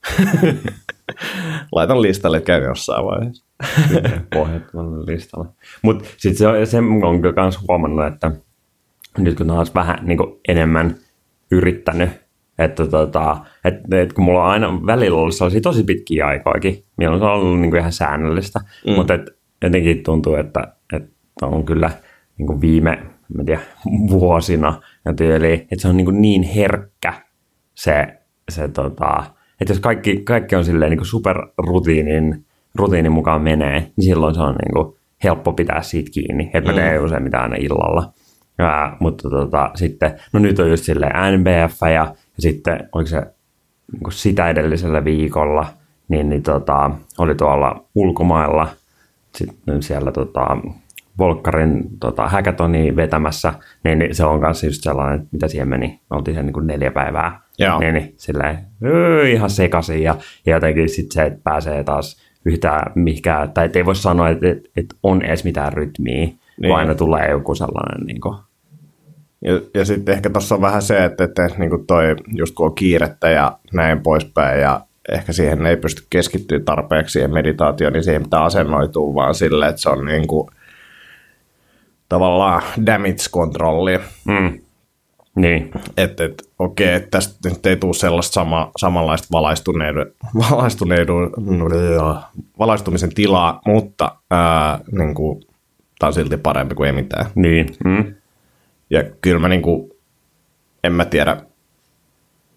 [1.72, 3.44] Laitan listalle, että käyn jossain vaiheessa.
[4.34, 5.46] Pohjattomalle listalle.
[5.82, 8.30] Mutta sitten se, se on myös huomannut, että
[9.18, 10.96] nyt kun taas vähän niin enemmän
[11.50, 12.10] yrittänyt
[12.64, 17.20] että tota, et, et kun mulla on aina välillä ollut sellaisia tosi pitkiä aikoikin, milloin
[17.20, 18.92] se on ollut niin kuin ihan säännöllistä, mm.
[18.92, 19.22] mutta et,
[19.62, 21.10] jotenkin tuntuu, että, että
[21.42, 21.90] on kyllä
[22.38, 22.98] niin kuin viime,
[23.34, 23.60] mä tiedä,
[24.10, 24.80] vuosina.
[25.04, 27.12] Ja tyyli, että se on niin, niin herkkä
[27.74, 28.18] se,
[28.50, 29.24] se tota,
[29.60, 32.44] että jos kaikki, kaikki on silleen niin superrutiinin
[32.74, 36.50] rutiinin mukaan menee, niin silloin se on niin kuin helppo pitää siitä kiinni.
[36.54, 37.04] Että mä teen mm.
[37.04, 38.12] usein mitään aina illalla.
[38.58, 43.20] Ja, mutta tota, sitten, no nyt on just silleen NBF ja, ja sitten oliko se
[43.92, 45.66] niin sitä edellisellä viikolla,
[46.08, 48.68] niin, niin tota, oli tuolla ulkomailla
[49.34, 50.56] sitten siellä tota,
[51.18, 56.00] Volkkarin tota, hackathoni vetämässä, niin, niin se on kanssa just sellainen, mitä siihen meni.
[56.10, 57.40] Me oltiin sen niin kuin neljä päivää.
[57.58, 57.78] Joo.
[57.78, 62.92] Niin, niin silleen, öö, ihan sekaisin ja, ja jotenkin sitten se, että pääsee taas yhtään
[62.94, 66.38] mihinkään, tai ei voi sanoa, että, että, että on edes mitään rytmiä, niin.
[66.68, 68.36] vaan aina tulee joku sellainen niin kuin,
[69.40, 72.66] ja, ja sitten ehkä tuossa on vähän se, että, että niin kuin toi, just kun
[72.66, 74.80] on kiirettä ja näin poispäin, ja
[75.12, 79.80] ehkä siihen ei pysty keskittyä tarpeeksi siihen meditaatioon, niin siihen pitää asennoitua vaan sille, että
[79.80, 80.50] se on niin kuin,
[82.08, 83.98] tavallaan damage-kontrolli.
[84.24, 84.58] Mm.
[85.34, 85.70] Niin.
[85.96, 90.06] Että et, okei, että tästä nyt ei tule sellaista sama, samanlaista valaistuneiden,
[90.50, 91.14] valaistuneiden,
[92.58, 95.42] valaistumisen tilaa, mutta ää, niin kuin,
[95.98, 97.26] tämä on silti parempi kuin ei mitään.
[97.34, 97.66] Niin.
[97.84, 98.14] Mm.
[98.90, 99.90] Ja kyllä mä niin kuin,
[100.84, 101.36] en mä tiedä,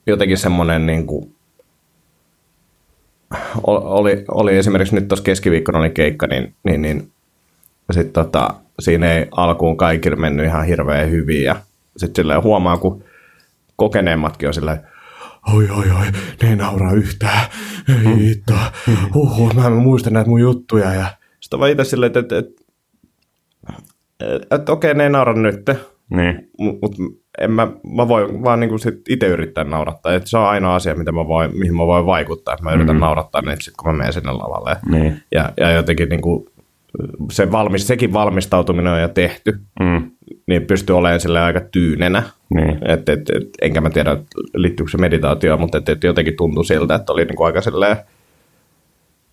[0.08, 1.36] jotenkin semmoinen niin kuin,
[3.64, 7.12] oli, oli esimerkiksi nyt tuossa keskiviikkona oli keikka, niin, niin, niin
[7.92, 11.56] sitten tota, siinä ei alkuun kaikille mennyt ihan hirveän hyvin ja
[11.98, 13.04] sitten silleen huomaa, kun
[13.76, 14.80] kokeneemmatkin on silleen,
[15.54, 17.48] oi oi oi, ne ei nauraa yhtään,
[17.90, 18.54] ei hitto,
[19.14, 21.08] huhu, mä en muista näitä mun juttuja ja
[21.40, 22.64] sitten vaan itse silleen, että, että, että,
[24.20, 25.66] että, että okei, ne ei naura nyt,
[26.14, 26.50] niin.
[26.58, 27.04] mutta
[27.42, 30.14] en mä, mä voin vaan niinku sit itse yrittää naurattaa.
[30.14, 33.00] Et se on ainoa asia, mitä mä voin, mihin mä voin vaikuttaa, mä yritän mm.
[33.00, 34.76] naurattaa ne sit, kun mä menen sinne lavalle.
[34.90, 35.22] Niin.
[35.32, 36.50] Ja, ja jotenkin niinku,
[37.32, 40.12] se valmis, sekin valmistautuminen on jo tehty, mm.
[40.48, 42.24] niin pystyy olemaan sille aika tyynenä.
[42.54, 42.80] Niin.
[42.86, 44.18] Et, et, et, enkä mä tiedä,
[44.56, 47.98] liittyykö se meditaatioon, mutta et, et jotenkin tuntui siltä, että oli niinku aika silleen,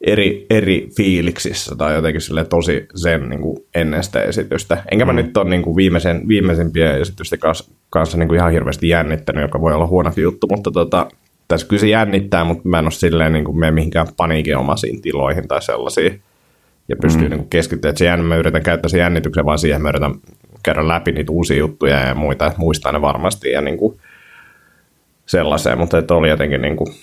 [0.07, 4.83] eri, eri fiiliksissä tai jotenkin sille tosi sen niin kuin ennen sitä esitystä.
[4.91, 5.17] Enkä mä mm.
[5.17, 9.61] nyt ole niin kuin viimeisen, viimeisimpien esitysten kanssa, kanssa niin kuin ihan hirveästi jännittänyt, joka
[9.61, 11.07] voi olla huono juttu, mutta tota,
[11.49, 15.49] tässä kyllä se jännittää, mutta mä en ole silleen niin kuin mene mihinkään paniikinomaisiin tiloihin
[15.49, 16.23] tai sellaisiin
[16.89, 17.35] ja pystyy mm.
[17.35, 17.97] niin keskittymään.
[17.97, 20.15] Se jänn, mä yritän käyttää sen jännityksen vaan siihen, mä yritän
[20.63, 24.01] käydä läpi niitä uusia juttuja ja muita, että muistaa ne varmasti ja niin kuin
[25.27, 26.95] sellaiseen, mutta että oli jotenkin niin kuin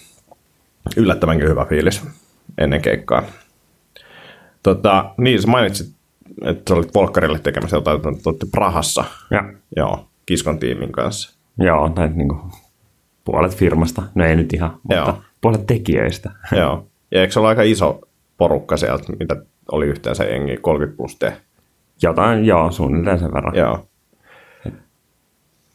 [0.97, 2.03] yllättävänkin hyvä fiilis
[2.57, 3.23] ennen keikkaa.
[4.63, 5.95] Tota, niin, sä mainitsit,
[6.45, 9.03] että sä olit Volkkarille tekemässä jotain, että Prahassa.
[9.31, 9.53] Ja.
[9.75, 11.38] Joo, Kiskon tiimin kanssa.
[11.60, 12.41] Joo, tai niin kuin
[13.25, 14.03] puolet firmasta.
[14.15, 15.21] No ei nyt ihan, mutta Joo.
[15.41, 16.31] puolet tekijöistä.
[16.57, 16.88] Joo.
[17.12, 18.01] Ja eikö se ole aika iso
[18.38, 19.36] porukka sieltä, mitä
[19.71, 21.38] oli yhteensä jengi, 30 plus te?
[22.01, 23.55] Jotain, joo, suunnilleen sen verran.
[23.55, 23.88] Joo.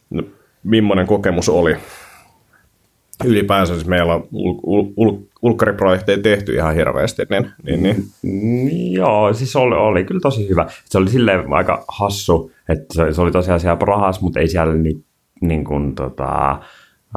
[0.09, 0.23] No,
[0.63, 1.77] millainen kokemus oli
[3.25, 7.23] ylipäänsä siis meillä on ul- ul- ul- ulkkariprojekteja tehty ihan hirveästi.
[7.29, 7.95] Niin, niin, niin.
[8.21, 10.67] Mm, joo, siis oli, oli kyllä tosi hyvä.
[10.85, 14.73] Se oli silleen aika hassu, että se, se oli tosiaan siellä Prahas, mutta ei siellä
[14.73, 15.03] niin,
[15.41, 16.51] niin kuin, tota,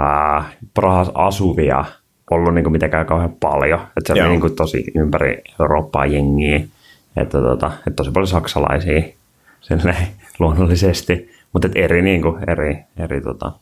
[0.00, 1.84] äh, Prahas asuvia
[2.30, 3.80] ollut niin kuin mitenkään kauhean paljon.
[3.80, 6.60] Että se oli niin kuin tosi ympäri Eurooppaa jengiä,
[7.16, 9.02] että, tota, että tosi paljon saksalaisia
[9.60, 10.06] silleen,
[10.38, 13.52] luonnollisesti, mutta eri, niin kuin, eri, eri tota,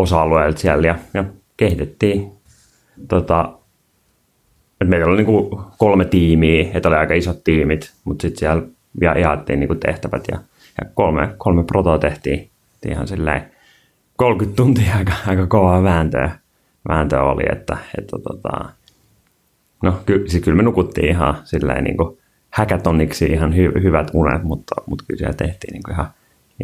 [0.00, 1.24] osa-alueelta siellä ja, ja
[1.56, 2.32] kehitettiin.
[3.08, 3.52] Tota,
[4.80, 8.62] et meillä oli niinku kolme tiimiä, että oli aika isot tiimit, mutta sitten siellä
[9.00, 10.38] ja jaettiin niinku tehtävät ja,
[10.80, 12.50] ja kolme, kolme protoa tehtiin.
[12.88, 13.50] Ihan silleen
[14.16, 16.30] 30 tuntia aika, aika kovaa vääntöä,
[16.88, 18.70] vääntöä oli, että, että tota,
[19.82, 22.18] no ky, siis kyllä me nukuttiin ihan silleen niinku
[22.50, 26.08] häkätonniksi ihan hy, hyvät unet, mutta, mutta kyllä siellä tehtiin niinku ihan,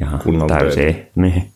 [0.00, 0.94] ihan täysiä.
[1.14, 1.50] Niin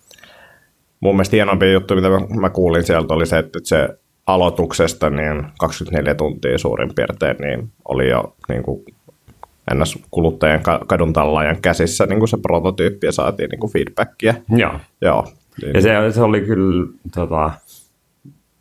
[1.00, 2.08] mun mielestä hienompi juttu, mitä
[2.40, 3.88] mä kuulin sieltä, oli se, että se
[4.26, 8.84] aloituksesta niin 24 tuntia suurin piirtein niin oli jo niin kuin
[9.72, 14.34] ennäs kuluttajien kadun tallaajan käsissä niin kuin se prototyyppi ja saatiin niin kuin feedbackia.
[14.56, 14.72] Joo.
[15.00, 15.26] Joo.
[15.74, 17.50] Ja se, se oli kyllä tota,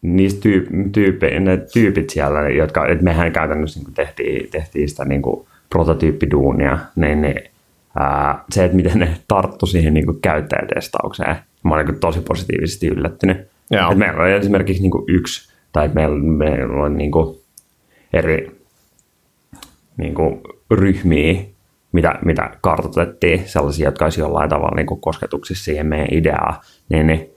[0.01, 5.21] niistä tyyp, tyyppi, ne tyypit siellä, jotka, että mehän käytännössä niin tehtiin, tehtiin sitä niin
[5.21, 7.41] kuin prototyyppiduunia, niin, niin
[7.99, 12.87] ää, se, että miten ne tarttu siihen niin kuin käyttäjätestaukseen, mä olin niin tosi positiivisesti
[12.87, 13.37] yllättynyt.
[13.91, 17.11] Et meillä oli esimerkiksi niin yksi, tai meillä, meillä oli niin
[18.13, 18.59] eri
[19.97, 20.15] niin
[20.71, 21.41] ryhmiä,
[21.91, 27.29] mitä, mitä kartoitettiin, sellaisia, jotka olisi jollain tavalla niin kosketuksissa siihen meidän ideaa, niin, niin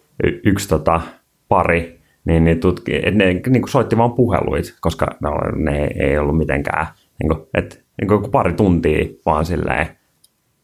[0.44, 1.00] yksi tota,
[1.48, 5.30] pari, niin, niin tutki, et ne niin soitti vaan puheluit, koska ne,
[5.72, 6.86] ne ei ollut mitenkään,
[7.22, 9.86] niin kuin, et, niin kuin pari tuntia vaan silleen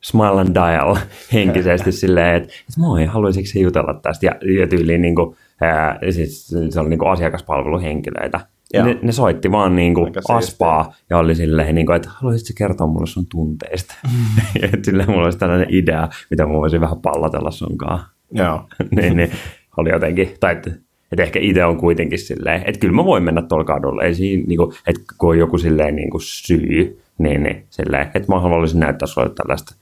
[0.01, 0.97] smile and dial
[1.33, 4.27] henkisesti silleen, että, että moi, haluaisitko se jutella tästä?
[4.27, 8.41] Ja, ja tyyliin niin kuin, ää, siis se oli niin kuin asiakaspalveluhenkilöitä.
[8.75, 12.87] Ne, ne, soitti vaan niin kuin aspaa ja oli silleen, niin kuin, että haluaisitko kertoa
[12.87, 13.95] mulle sun tunteista?
[14.05, 14.43] Mm.
[14.65, 17.99] että silleen mulla olisi tällainen idea, mitä mä voisin vähän pallatella sunkaan.
[18.33, 18.69] Joo.
[18.97, 19.31] niin, niin,
[19.77, 20.71] oli jotenkin, tai että,
[21.13, 24.45] että ehkä itse on kuitenkin silleen, että kyllä mä voin mennä tuolla kadulla, ei siinä,
[24.47, 28.41] niin kuin, että kun on joku silleen niin kuin syy, niin, niin silleen, että mä
[28.41, 29.75] haluaisin näyttää sulle tällaista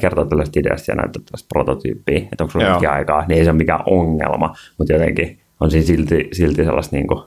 [0.00, 3.56] kertoa tällaista ideasta ja näyttää tällaista prototyyppiä, että onko sulla aikaa, niin ei se ole
[3.56, 7.22] mikään ongelma, mutta jotenkin on siinä silti, silti sellaista niin kuin,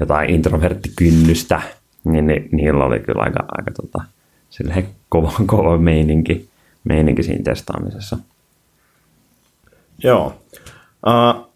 [0.00, 1.62] jotain introverttikynnystä,
[2.04, 4.04] niin, niin niillä oli kyllä aika, aika tota,
[5.08, 6.48] kova, kova meininki,
[6.84, 8.18] meininki siinä testaamisessa.
[10.04, 10.34] Joo.
[11.06, 11.52] Uh,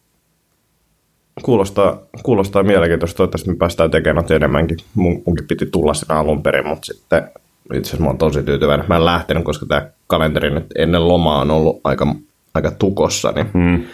[1.42, 3.16] kuulostaa, kuulostaa mielenkiintoista.
[3.16, 4.76] Toivottavasti me päästään tekemään enemmänkin.
[4.94, 7.30] Mun, munkin piti tulla sinä alun perin, mutta sitten
[7.74, 8.86] itse asiassa mä oon tosi tyytyväinen.
[8.88, 12.14] Mä en lähtenyt, koska tämä kalenteri nyt ennen lomaa on ollut aika,
[12.54, 13.84] aika tukossa, niin, mm.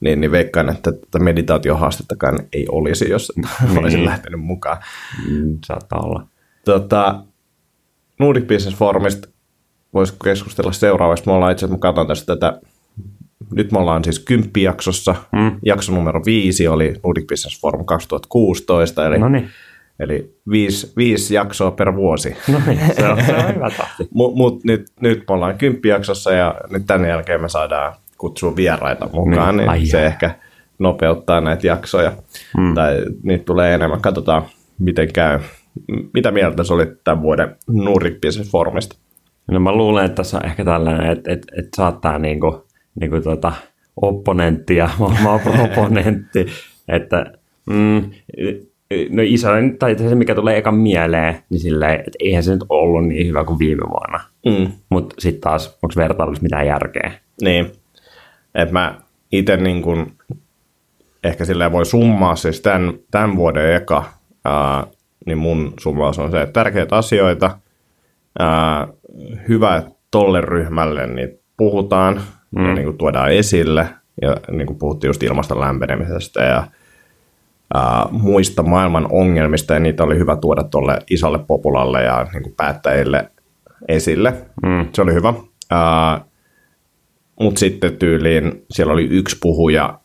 [0.00, 3.76] niin, niin veikkaan, että tätä meditaatiohaastettakaan ei olisi, jos mm.
[3.78, 4.76] olisin lähtenyt mukaan.
[5.28, 6.26] Mm, saattaa olla.
[6.64, 7.22] Tota,
[8.18, 9.28] Nordic Business Forumista
[9.94, 11.26] voisi keskustella seuraavaksi.
[11.26, 12.60] Me ollaan itse asiassa, mä katson tästä tätä,
[13.54, 15.14] nyt me ollaan siis kymppijaksossa.
[15.32, 15.58] Mm.
[15.64, 19.50] Jakso numero viisi oli Nordic Business Forum 2016, eli Noniin
[20.00, 22.36] Eli viisi, viisi jaksoa per vuosi.
[22.52, 24.08] No niin, se on, se on hyvä tahti.
[24.14, 29.08] Mutta mut nyt, nyt me ollaan kymppijaksossa ja nyt tämän jälkeen me saadaan kutsua vieraita
[29.12, 30.34] mukaan, niin, niin se ehkä
[30.78, 32.12] nopeuttaa näitä jaksoja.
[32.56, 32.74] Hmm.
[32.74, 34.00] Tai niitä tulee enemmän.
[34.00, 34.42] Katsotaan,
[34.78, 35.40] miten käy.
[36.14, 38.96] Mitä mieltä se oli tämän vuoden Nordic Business Forumista?
[39.50, 42.66] No mä luulen, että tässä on ehkä tällainen, että, että, että saattaa niinku,
[43.00, 43.52] niinku tota
[43.96, 44.90] opponentti ja
[45.44, 46.46] proponentti,
[46.88, 47.32] että
[47.66, 48.10] mm,
[49.10, 53.06] no isoin, tai se mikä tulee ekan mieleen, niin silleen, että eihän se nyt ollut
[53.06, 54.20] niin hyvä kuin viime vuonna.
[54.46, 54.72] Mm.
[54.88, 57.12] Mutta sitten taas, onko vertailussa mitään järkeä?
[57.42, 57.72] Niin,
[58.54, 58.94] että mä
[59.32, 60.12] itse niin kun,
[61.24, 64.04] ehkä silleen voi summaa siis tämän, tämän vuoden eka,
[64.44, 64.86] ää,
[65.26, 67.58] niin mun summaus on se, että tärkeitä asioita,
[68.38, 68.88] ää,
[69.48, 72.64] hyvä tolle ryhmälle, niin puhutaan mm.
[72.66, 73.88] ja niin kuin tuodaan esille,
[74.22, 76.64] ja niin kuin puhuttiin just ilmaston lämpenemisestä ja
[77.76, 82.54] uh, muista maailman ongelmista, ja niitä oli hyvä tuoda tuolle isolle populalle ja niin kuin
[82.56, 83.30] päättäjille
[83.88, 84.34] esille.
[84.62, 84.86] Mm.
[84.92, 85.28] Se oli hyvä.
[85.28, 86.26] Uh,
[87.40, 89.98] Mutta sitten tyyliin siellä oli yksi puhuja,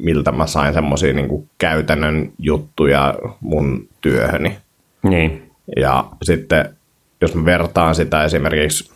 [0.00, 4.58] miltä mä sain semmoisia niin käytännön juttuja mun työhöni.
[5.02, 5.50] Niin.
[5.76, 6.76] Ja sitten
[7.20, 8.92] jos mä vertaan sitä esimerkiksi,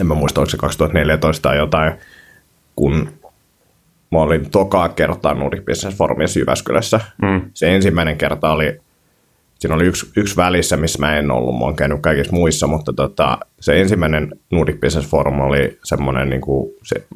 [0.00, 1.92] en mä muista, onko se 2014 tai jotain,
[2.76, 3.08] kun
[4.14, 7.00] Mä olin tokaa kertaa Nordic Business Forumissa Jyväskylässä.
[7.22, 7.40] Mm.
[7.54, 8.80] Se ensimmäinen kerta oli,
[9.58, 12.92] siinä oli yksi, yksi välissä, missä mä en ollut, mä oon käynyt kaikissa muissa, mutta
[12.92, 17.06] tota, se ensimmäinen Nordic Business Forum oli semmoinen, niin kuin se,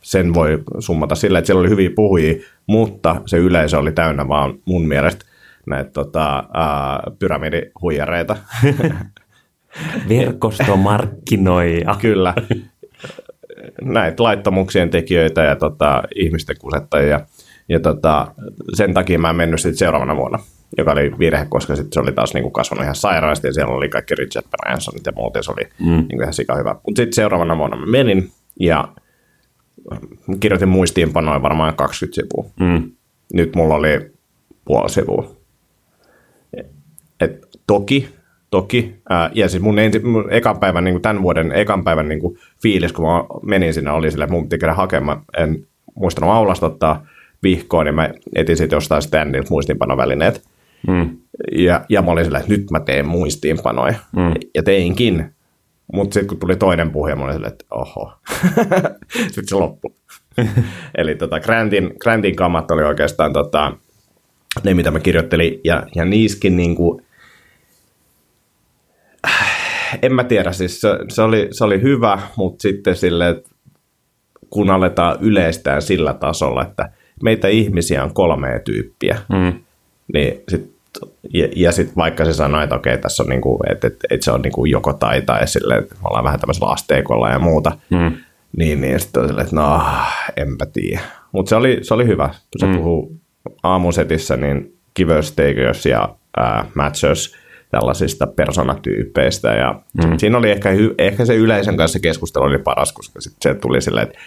[0.00, 2.34] sen voi summata sillä, että siellä oli hyviä puhujia,
[2.66, 5.24] mutta se yleisö oli täynnä vaan mun mielestä
[5.66, 8.36] näitä tota, uh, pyramidihuijareita.
[10.08, 11.96] Verkostomarkkinoija.
[12.00, 12.34] Kyllä
[13.82, 17.20] näitä laittomuuksien tekijöitä ja tota, ihmisten kusettajia.
[17.68, 18.34] Ja tota,
[18.74, 20.38] sen takia mä en mennyt sitten seuraavana vuonna,
[20.78, 23.88] joka oli virhe, koska sitten se oli taas niinku kasvanut ihan sairaasti ja siellä oli
[23.88, 25.86] kaikki Richard Bransonit ja muuten se oli mm.
[25.86, 26.74] niinku ihan sika hyvä.
[26.86, 28.88] Mutta sitten seuraavana vuonna mä menin ja
[30.40, 32.50] kirjoitin muistiinpanoja varmaan 20 sivua.
[32.60, 32.90] Mm.
[33.32, 34.12] Nyt mulla oli
[34.64, 35.36] puoli sivua.
[37.20, 38.08] Et toki
[38.52, 38.94] toki.
[39.08, 42.20] Ää, ja siis mun, ensi, mun ekan päivän, niin kuin tämän vuoden ekan päivän niin
[42.20, 46.30] kuin fiilis, kun mä menin sinne, oli sille, että mun piti käydä hakemaan, en muistanut
[46.30, 47.06] aulasta ottaa
[47.42, 50.42] vihkoon, niin mä etin sitten jostain standilta muistiinpanovälineet.
[50.86, 51.16] Mm.
[51.52, 53.94] Ja, ja mä olin silleen, että nyt mä teen muistiinpanoja.
[54.16, 54.34] Mm.
[54.54, 55.34] Ja teinkin.
[55.92, 58.12] Mutta sitten kun tuli toinen puhe, mä olin silleen, että oho.
[59.32, 59.90] sitten se loppui.
[60.98, 63.72] Eli tota, Grantin, Grantin kammat oli oikeastaan tota,
[64.64, 65.60] ne, mitä mä kirjoittelin.
[65.64, 67.02] Ja, ja niiskin niin kuin,
[70.02, 73.50] en mä tiedä, siis se, se, oli, se oli hyvä, mutta sitten sille, että
[74.50, 76.90] kun aletaan yleistää sillä tasolla, että
[77.22, 79.52] meitä ihmisiä on kolme tyyppiä, mm.
[80.14, 80.72] niin sit,
[81.34, 84.32] ja, ja sitten vaikka se sanoi, että okei, tässä on niinku, että, että, että se
[84.32, 88.12] on niinku joko tai tai sille, että me ollaan vähän tämmöisellä asteikolla ja muuta, mm.
[88.56, 89.82] niin, niin sitten on silleen, että no,
[90.36, 91.00] enpä tiedä.
[91.32, 92.34] Mutta se oli, se oli hyvä.
[92.58, 92.76] Se mm.
[92.76, 93.16] puhuu
[93.62, 94.76] aamusetissä, niin
[95.36, 96.08] Takers ja
[96.38, 97.34] uh, Matchers–
[97.72, 99.54] tällaisista personatyypeistä.
[99.54, 100.18] Ja mm.
[100.18, 104.08] Siinä oli ehkä, ehkä se yleisön kanssa keskustelu oli paras, koska sit se tuli silleen,
[104.08, 104.18] että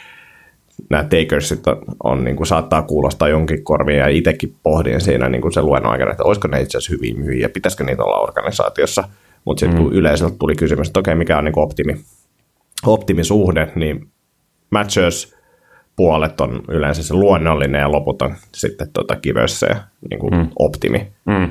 [0.89, 5.41] nämä takersit on, on niin kuin saattaa kuulostaa jonkin korviin ja itsekin pohdin siinä niin
[5.41, 9.03] kuin se luennon aikana, että olisiko ne itse asiassa hyviä myyjiä, pitäisikö niitä olla organisaatiossa.
[9.45, 9.91] Mutta sitten mm.
[9.91, 11.95] yleisöltä tuli kysymys, että okei, mikä on niin kuin optimi,
[12.85, 14.07] optimisuhde, niin
[14.69, 15.35] matchers
[15.95, 19.75] puolet on yleensä se luonnollinen ja loput on sitten tota kivössä ja
[20.09, 20.47] niin kuin mm.
[20.59, 21.07] optimi.
[21.25, 21.49] Mm.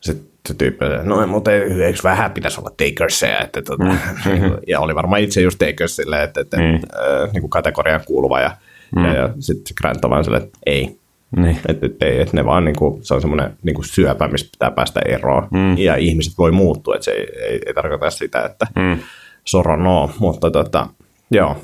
[0.00, 3.98] Sitten se tyyppi, no mutta eikö vähän pitäisi olla takersia, että tota, mm.
[4.68, 6.74] ja oli varmaan itse just takersille, että, että mm.
[6.74, 8.56] äh, niin kuin kategorian kuuluva ja,
[8.96, 9.04] mm.
[9.04, 10.98] ja, ja sitten Grant on vaan sille, että ei,
[11.36, 11.58] Niin.
[11.68, 15.48] että et, että ne vaan niinku, se on semmoinen niinku syöpä, mistä pitää päästä eroon.
[15.50, 15.78] Mm.
[15.78, 18.98] Ja ihmiset voi muuttua, että se ei, ei, ei tarkoita sitä, että mm.
[19.44, 20.86] soro no, mutta tota,
[21.30, 21.56] joo.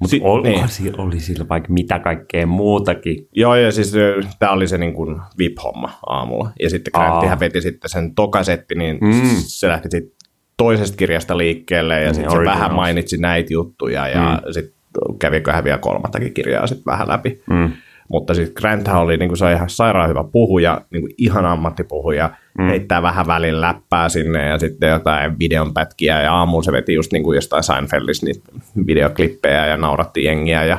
[0.00, 0.64] Mutta Si- oli, niin.
[0.80, 1.00] niin.
[1.00, 3.28] oli sillä vaikka mitä kaikkea muutakin.
[3.32, 3.92] Joo, ja siis
[4.38, 6.50] tämä oli se niinku VIP-homma aamulla.
[6.60, 6.90] Ja sitten.
[6.94, 9.22] Granttihän veti sitten sen tokasetti, niin mm.
[9.36, 10.12] se lähti sitten
[10.56, 12.60] toisesta kirjasta liikkeelle, ja sitten se Originals.
[12.60, 14.52] vähän mainitsi näitä juttuja, ja mm.
[14.52, 14.74] sitten
[15.18, 17.42] käviköhän vielä kolmattakin kirjaa sitten vähän läpi.
[17.50, 17.72] Mm.
[18.10, 22.64] Mutta sitten Granthan oli niinku, se on ihan sairaan hyvä puhuja, niinku ihan ammattipuhuja, mm.
[22.64, 27.32] heittää vähän välin läppää sinne ja sitten jotain videonpätkiä ja aamulla se veti just niinku
[27.32, 28.52] jostain Seinfeldistä niitä
[28.86, 30.64] videoklippejä ja nauratti jengiä.
[30.64, 30.78] Ja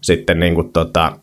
[0.00, 1.18] sitten niinku tota,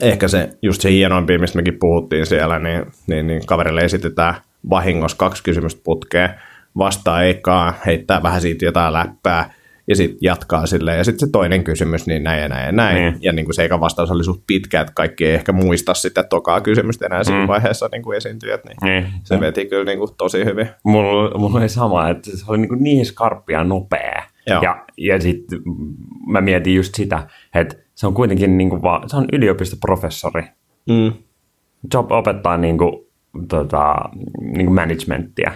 [0.00, 4.34] ehkä se just se hienoimpi, mistä mekin puhuttiin siellä, niin, niin, niin kaverille esitetään
[4.70, 6.30] vahingossa kaksi kysymystä putkeen,
[6.78, 9.54] vastaa eikaa, heittää vähän siitä jotain läppää,
[9.88, 10.98] ja sitten jatkaa silleen.
[10.98, 12.96] Ja sitten se toinen kysymys, niin näin ja näin ja näin.
[12.96, 13.16] Niin.
[13.20, 16.22] Ja niin kuin se eka vastaus oli suht pitkä, että kaikki ei ehkä muista sitä
[16.22, 18.60] tokaa kysymystä enää siinä vaiheessa niin kuin esiintyjät.
[18.64, 19.06] Niin Niin.
[19.24, 20.68] se veti kyllä niin kuin tosi hyvin.
[20.84, 24.22] Mulla, mulla oli sama, että se oli niin, niin skarppi ja nopea.
[24.46, 24.62] Joo.
[24.62, 25.58] Ja, ja sitten
[26.26, 30.42] mä mietin just sitä, että se on kuitenkin niin kuin vaan, se on yliopistoprofessori.
[30.88, 31.12] Mm.
[31.94, 33.06] Job opettaa niin kuin,
[33.48, 33.94] tota,
[34.40, 35.52] niin kuin managementtia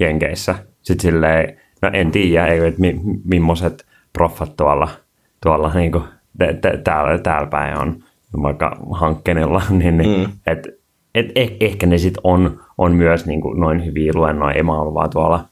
[0.00, 0.54] Jenkeissä.
[0.82, 4.88] Sitten silleen, no en tiedä, ei, että mi, millaiset proffat tuolla,
[5.42, 6.04] tuolla niin kuin,
[6.84, 8.04] täällä, täällä päin on
[8.42, 10.32] vaikka hankkenilla, niin, niin mm.
[10.46, 10.68] et,
[11.14, 14.80] et, eh, ehkä ne sitten on, on myös niin kuin noin hyviä luennoja, ei mä
[14.80, 15.44] ollut vaan tuolla,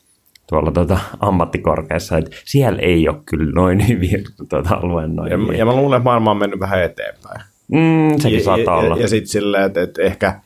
[0.49, 5.39] tuolla tota, ammattikorkeassa, että siellä ei ole kyllä noin hyviä tota, luennoja.
[5.49, 7.41] Ja, ja mä luulen, että maailma on mennyt vähän eteenpäin.
[7.73, 8.97] mm, sekin ja, saattaa ja, olla.
[8.97, 10.41] Ja, ja sitten silleen, että, että ehkä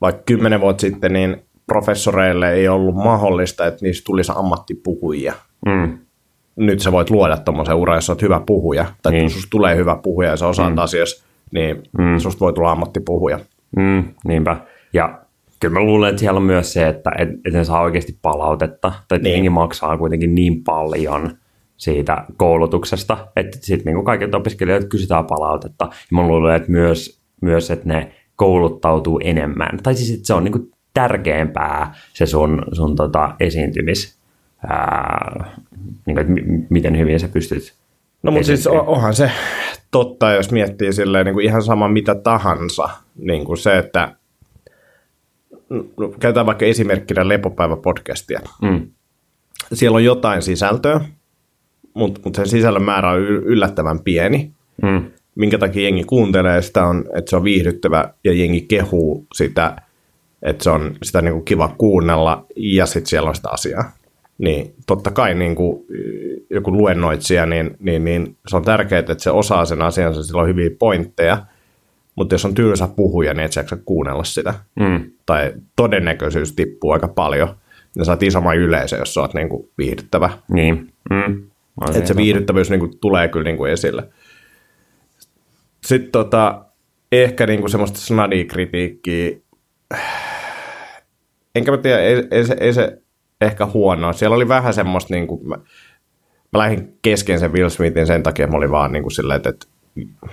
[0.00, 5.32] vaikka kymmenen vuotta sitten, niin professoreille ei ollut mahdollista, että niistä tulisi ammattipuhujia.
[5.66, 5.98] mm,
[6.56, 9.20] Nyt sä voit luoda tuommoisen uran, jos sä oot hyvä puhuja, tai niin.
[9.20, 9.30] Niin.
[9.30, 10.78] susta tulee hyvä puhuja ja sä osaat mm.
[10.78, 12.18] asiassa, niin mm.
[12.18, 13.38] susta voi tulla ammattipuhuja.
[13.76, 14.56] Mm, niinpä.
[14.92, 15.18] Ja
[15.60, 18.92] kyllä mä luulen, että siellä on myös se, että et, et ne saa oikeasti palautetta,
[19.08, 19.32] tai Niin.
[19.32, 21.30] jengi maksaa kuitenkin niin paljon
[21.76, 25.84] siitä koulutuksesta, että sitten niin kaikilta opiskelijoilta kysytään palautetta.
[25.84, 29.78] Ja mä luulen, että myös, myös että ne kouluttautuu enemmän.
[29.82, 34.18] Tai siis, että se on niin kuin tärkeämpää se sun, sun tota esiintymis,
[34.68, 35.50] ää,
[36.06, 37.78] niin kuin, että mi- miten hyvin sä pystyt
[38.22, 39.30] No mutta siis onhan se
[39.90, 42.88] totta, jos miettii silleen niin kuin ihan sama mitä tahansa.
[43.16, 44.14] Niin kuin se, että
[45.68, 48.40] no, käytetään vaikka esimerkkinä Lepopäivä-podcastia.
[48.62, 48.88] Mm.
[49.72, 51.00] Siellä on jotain sisältöä,
[51.94, 54.50] mutta mut sen sisällön määrä on yllättävän pieni.
[54.82, 55.10] Mm.
[55.34, 59.76] Minkä takia jengi kuuntelee sitä on, että se on viihdyttävä ja jengi kehuu sitä,
[60.42, 63.92] että se on sitä niin kuin kiva kuunnella ja sitten siellä on sitä asiaa.
[64.38, 65.86] Niin totta kai niin kuin
[66.50, 70.48] joku luennoitsija, niin, niin, niin se on tärkeää, että se osaa sen asiansa, sillä on
[70.48, 71.46] hyviä pointteja,
[72.14, 74.54] mutta jos on tylsä puhuja, niin et sä kuunnella sitä.
[74.80, 75.10] Mm.
[75.26, 77.56] Tai todennäköisyys tippuu aika paljon.
[77.96, 80.30] Ja saat isomman yleisö, jos sä oot niin kuin viihdyttävä.
[80.52, 80.92] Niin.
[81.10, 81.42] Mm.
[81.94, 84.08] Että se viihdyttävyys niin kuin, tulee kyllä niin kuin esille.
[85.86, 86.64] Sitten tota,
[87.12, 89.38] ehkä niin kuin semmoista snadi-kritiikkiä.
[91.58, 92.98] Enkä mä tiedä, ei, ei, se, ei se
[93.40, 94.12] ehkä huonoa.
[94.12, 95.56] Siellä oli vähän semmoista, niin kuin, mä,
[96.52, 99.36] mä lähdin kesken sen Will Smithin sen takia, että mä olin vaan niin kuin silleen,
[99.36, 99.66] että, että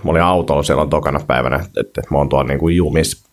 [0.04, 3.24] mä olin autolla silloin tokana päivänä, että, että mä oon tuolla niin kuin jumis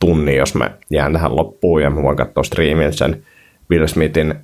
[0.00, 3.22] tunni, jos mä jään tähän loppuun ja mä voin katsoa striimin sen
[3.70, 4.34] Will Smithin.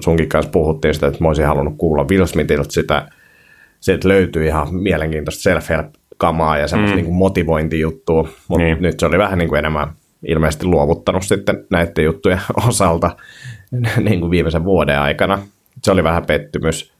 [0.00, 3.08] Sunkin kanssa puhuttiin sitä, että mä olisin halunnut kuulla Will Smithiltä sitä,
[3.80, 7.02] sieltä löytyy ihan mielenkiintoista self-help-kamaa ja semmoista mm.
[7.02, 8.76] niin motivointijuttua, mutta Niin.
[8.80, 9.88] nyt se oli vähän niin kuin enemmän
[10.26, 13.16] ilmeisesti luovuttanut sitten näiden juttujen osalta
[14.00, 15.38] niin kuin viimeisen vuoden aikana.
[15.84, 16.92] Se oli vähän pettymys.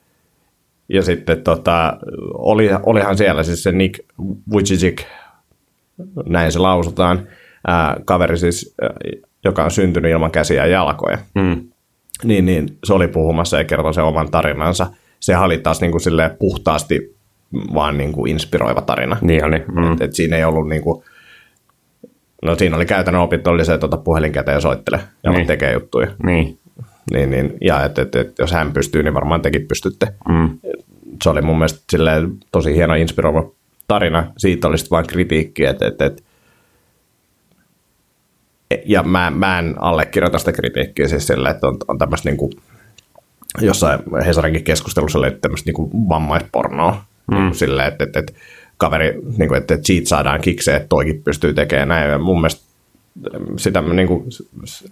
[0.88, 1.98] Ja sitten tota,
[2.34, 4.00] oli, olihan siellä siis se Nick
[4.52, 5.02] Vujicic,
[6.26, 7.28] näin se lausutaan,
[7.66, 8.90] ää, kaveri siis, ää,
[9.44, 11.18] joka on syntynyt ilman käsiä ja jalkoja.
[11.34, 11.68] Mm.
[12.24, 14.86] Niin, niin se oli puhumassa ja kertoi sen oman tarinansa.
[15.20, 17.16] Se oli taas niin kuin silleen puhtaasti
[17.74, 19.16] vaan niin kuin inspiroiva tarina.
[19.20, 19.58] Niin oli.
[19.58, 19.92] Mm.
[19.92, 21.04] Et, et siinä ei ollut niin kuin,
[22.42, 25.46] no siinä oli käytännön opinto, oli se, että ota puhelin käteen ja soittele ja niin.
[25.46, 26.06] Tekee juttuja.
[26.22, 26.58] Niin.
[27.12, 30.14] Niin, niin, ja et, et, et, jos hän pystyy, niin varmaan tekin pystytte.
[30.28, 30.58] Mm.
[31.22, 33.50] Se oli mun mielestä silleen tosi hieno inspiroiva
[33.88, 34.32] tarina.
[34.36, 36.24] Siitä oli sitten vain kritiikki, että et, et,
[38.84, 42.50] ja mä, mä en allekirjoita sitä kritiikkiä siis sillä, että on, on tämmöistä niinku
[43.60, 47.04] jossain Hesarinkin keskustelussa oli tämmöistä niin vammaispornoa.
[47.30, 47.36] Mm.
[47.36, 48.32] Niin silleen, että, että, että
[48.78, 52.10] kaveri, niin kuin, että cheat saadaan kikseen, että toikin pystyy tekemään näin.
[52.10, 52.68] Ja mun mielestä
[53.56, 54.24] sitä, niin kuin,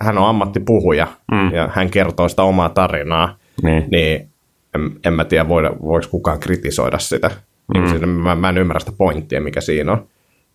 [0.01, 1.53] hän on ammattipuhuja mm.
[1.53, 4.29] ja hän kertoo sitä omaa tarinaa, niin, niin
[4.75, 7.31] en, en mä tiedä, voiko kukaan kritisoida sitä.
[7.75, 7.91] Niin mm.
[7.91, 10.07] Niin, mä, mä en ymmärrä sitä pointtia, mikä siinä on.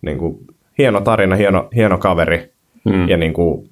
[0.02, 0.38] Niin kuin,
[0.78, 2.52] hieno tarina, hieno, hieno kaveri
[2.84, 3.08] mm.
[3.08, 3.68] ja niin kuin,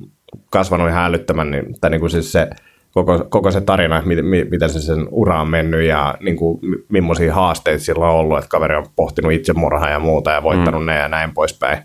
[0.50, 2.50] kasvanut ihan älyttömän, niin, tai niin kuin siis se,
[2.90, 7.34] koko, koko se tarina, miten, miten se sen ura on mennyt ja niin kuin, millaisia
[7.34, 10.86] haasteita sillä on ollut, että kaveri on pohtinut itsemurhaa ja muuta ja voittanut mm.
[10.86, 11.78] ne ja näin poispäin,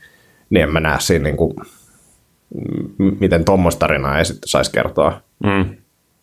[0.50, 1.54] niin en mä näe siinä, niin kuin,
[3.20, 5.22] miten tuommoista tarinaa ei saisi kertoa.
[5.44, 5.76] Mm.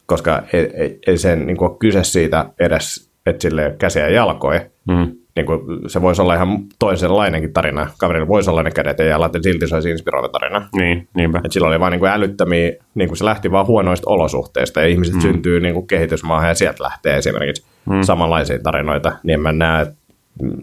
[0.07, 4.15] Koska ei, ei, ei sen niin kuin, ole kyse siitä edes, että sille käsiä ja
[4.15, 7.91] jalkoja, mm niin kuin, se voisi olla ihan toisenlainenkin tarina.
[7.99, 10.69] Kaverilla voisi olla ne kädet ja jalat, ja silti se olisi inspiroiva tarina.
[10.77, 11.41] Niin, niinpä.
[11.45, 15.15] Et sillä oli vain niin älyttömiä, niin kuin se lähti vaan huonoista olosuhteista, ja ihmiset
[15.15, 15.21] mm.
[15.21, 18.03] syntyy niin kuin kehitysmaahan, ja sieltä lähtee esimerkiksi mm.
[18.03, 19.87] samanlaisia tarinoita, niin en mä näe,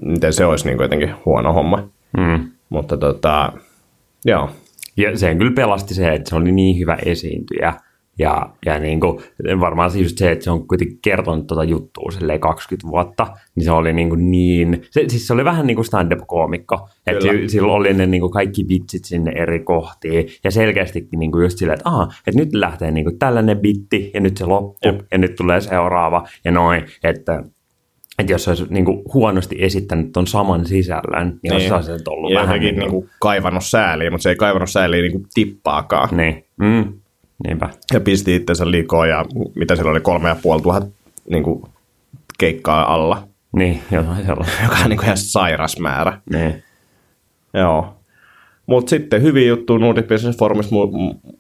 [0.02, 1.90] miten se olisi niin kuin jotenkin huono homma.
[2.18, 2.52] Mm.
[2.70, 3.54] Mutta tota,
[4.26, 4.50] joo.
[4.98, 7.74] Ja sen kyllä pelasti se, että se oli niin hyvä esiintyjä,
[8.20, 9.20] ja, ja niin kuin,
[9.60, 12.10] varmaan just se, että se on kuitenkin kertonut tuota juttua
[12.40, 15.86] 20 vuotta, niin se oli niin, kuin niin se, siis se oli vähän niin kuin
[15.86, 16.90] stand-up-koomikko.
[17.08, 21.44] Että sillä oli ne niin kuin kaikki vitsit sinne eri kohtiin ja selkeästikin niin kuin
[21.44, 25.02] just silleen, että, aha, että nyt lähtee niin kuin tällainen bitti ja nyt se loppuu
[25.12, 27.44] ja nyt tulee seuraava ja noin, että
[28.20, 31.74] että jos olisi niin kuin huonosti esittänyt tuon saman sisällön, niin, niin.
[31.74, 32.60] olisi ollut ja vähän...
[32.60, 32.80] Niin kuin...
[32.80, 36.18] Niin kuin kaivannut sääliä, mutta se ei kaivannut sääliä niin kuin tippaakaan.
[36.18, 36.46] Niin.
[36.58, 36.94] Mm.
[37.48, 37.70] Niinpä.
[37.94, 39.26] Ja pisti itsensä liikoa ja
[39.56, 40.88] mitä siellä oli kolme ja puoli tuhat
[41.30, 41.64] niin kuin
[42.38, 43.28] keikkaa alla.
[43.52, 44.64] Niin, jotain sellaista.
[44.64, 46.22] Joka on niin kuin ihan sairas määrä.
[46.30, 46.64] Niin.
[47.54, 47.96] Joo.
[48.66, 50.76] Mutta sitten hyvin juttu Nordic Business Forumissa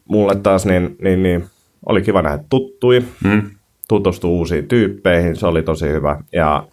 [0.09, 1.45] mulle taas, niin, niin, niin
[1.85, 3.41] oli kiva nähdä tuttui, mm.
[3.87, 6.21] tutustua uusiin tyyppeihin, se oli tosi hyvä.
[6.33, 6.67] Ja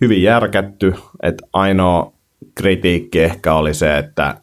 [0.00, 2.12] hyvin järkätty, että ainoa
[2.54, 4.40] kritiikki ehkä oli se, että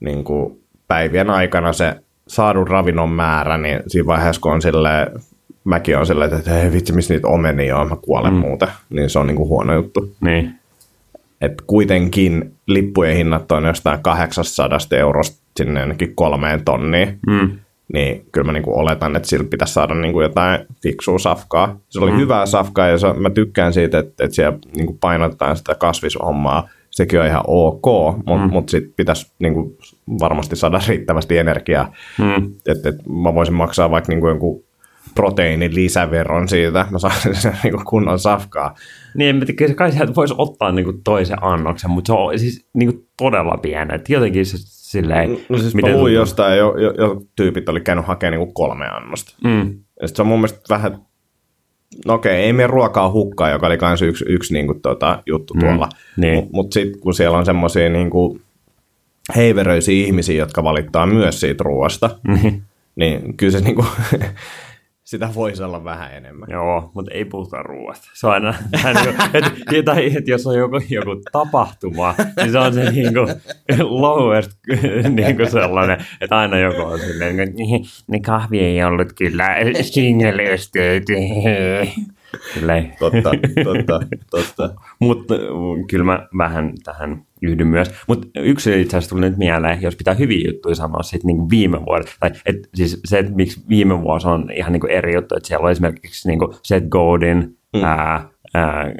[0.00, 1.96] niin kuin päivien aikana se
[2.32, 5.06] saadun ravinnon määrä, niin siinä vaiheessa, kun on silleen,
[5.64, 8.38] mäkin on silleen, että hei vitsi, missä niitä omenia on, mä kuolen mm.
[8.38, 10.14] muuten, niin se on niinku huono juttu.
[10.20, 10.54] Niin.
[11.40, 17.58] Et kuitenkin lippujen hinnat on jostain 800 eurosta sinne ainakin kolmeen tonniin, mm.
[17.92, 21.76] niin kyllä mä niinku oletan, että sillä pitäisi saada niinku jotain fiksua safkaa.
[21.88, 22.18] Se oli mm.
[22.18, 27.20] hyvää safkaa ja se, mä tykkään siitä, että, että siellä niinku painotetaan sitä kasvishommaa, sekin
[27.20, 28.52] on ihan ok, mutta mm.
[28.52, 29.76] mut sitten pitäisi niinku
[30.20, 31.92] varmasti saada riittävästi energiaa.
[32.18, 32.54] Mm.
[32.66, 34.64] Että et mä voisin maksaa vaikka niinku jonkun
[35.14, 38.74] proteiinin lisäveron siitä, mä saan sen niinku kunnon safkaa.
[39.14, 43.06] Niin, mä tiedä, kai sieltä voisi ottaa niinku toisen annoksen, mutta se on siis niinku
[43.18, 43.94] todella pieni.
[43.94, 45.38] Et jotenkin se silleen...
[45.48, 48.86] No siis miten mä luin jostain, jo, jo, jo, tyypit oli käynyt hakemaan niinku kolme
[48.88, 49.36] annosta.
[49.44, 49.78] Mm.
[50.02, 50.98] Ja se on mun mielestä vähän
[52.06, 55.54] no okei, ei mene ruokaa hukkaa, joka oli myös yksi, yksi niin kuin, tota, juttu
[55.54, 55.88] mm, tuolla.
[56.16, 56.34] Niin.
[56.34, 58.10] Mutta mut sitten kun siellä on semmoisia niin
[59.36, 62.62] heiveröisiä ihmisiä, jotka valittaa myös siitä ruoasta, mm.
[62.96, 63.86] niin kyllä se niin kuin,
[65.12, 66.48] sitä voisi olla vähän enemmän.
[66.50, 68.10] Joo, mutta ei puhuta ruoasta.
[68.14, 68.54] Se on aina,
[69.34, 69.50] että,
[69.84, 73.28] tai, että jos on joku, joku tapahtuma, niin se on se niin kuin,
[73.78, 74.50] lowest
[75.16, 77.54] niin kuin sellainen, että aina joku on silleen, että
[78.06, 80.42] niin kahvi ei ollut kyllä single
[82.98, 83.30] Totta,
[83.64, 84.74] totta, totta.
[85.00, 85.34] Mutta
[85.90, 87.90] kyllä mä vähän tähän yhdyn myös.
[88.08, 91.84] Mutta yksi itse asiassa tuli nyt mieleen, jos pitää hyviä juttuja sanoa sitten niin viime
[91.86, 92.16] vuodet.
[92.20, 95.64] Tai et, siis se, että miksi viime vuosi on ihan niin eri juttu, että siellä
[95.64, 97.84] on esimerkiksi niin Seth Godin, mm.
[97.84, 98.92] ää, ää,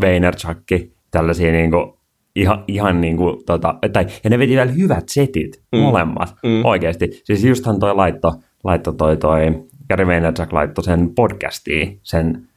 [0.00, 1.92] Vaynerchukki, tällaisia niin kuin,
[2.36, 5.78] ihan, ihan niin kuin, tota, tai, ja ne veti vielä hyvät setit, mm.
[5.78, 6.64] molemmat, mm.
[6.64, 7.20] oikeasti.
[7.24, 12.48] Siis justhan toi laitto, laitto toi, toi Gary Vaynerchuk laittoi sen podcastiin, sen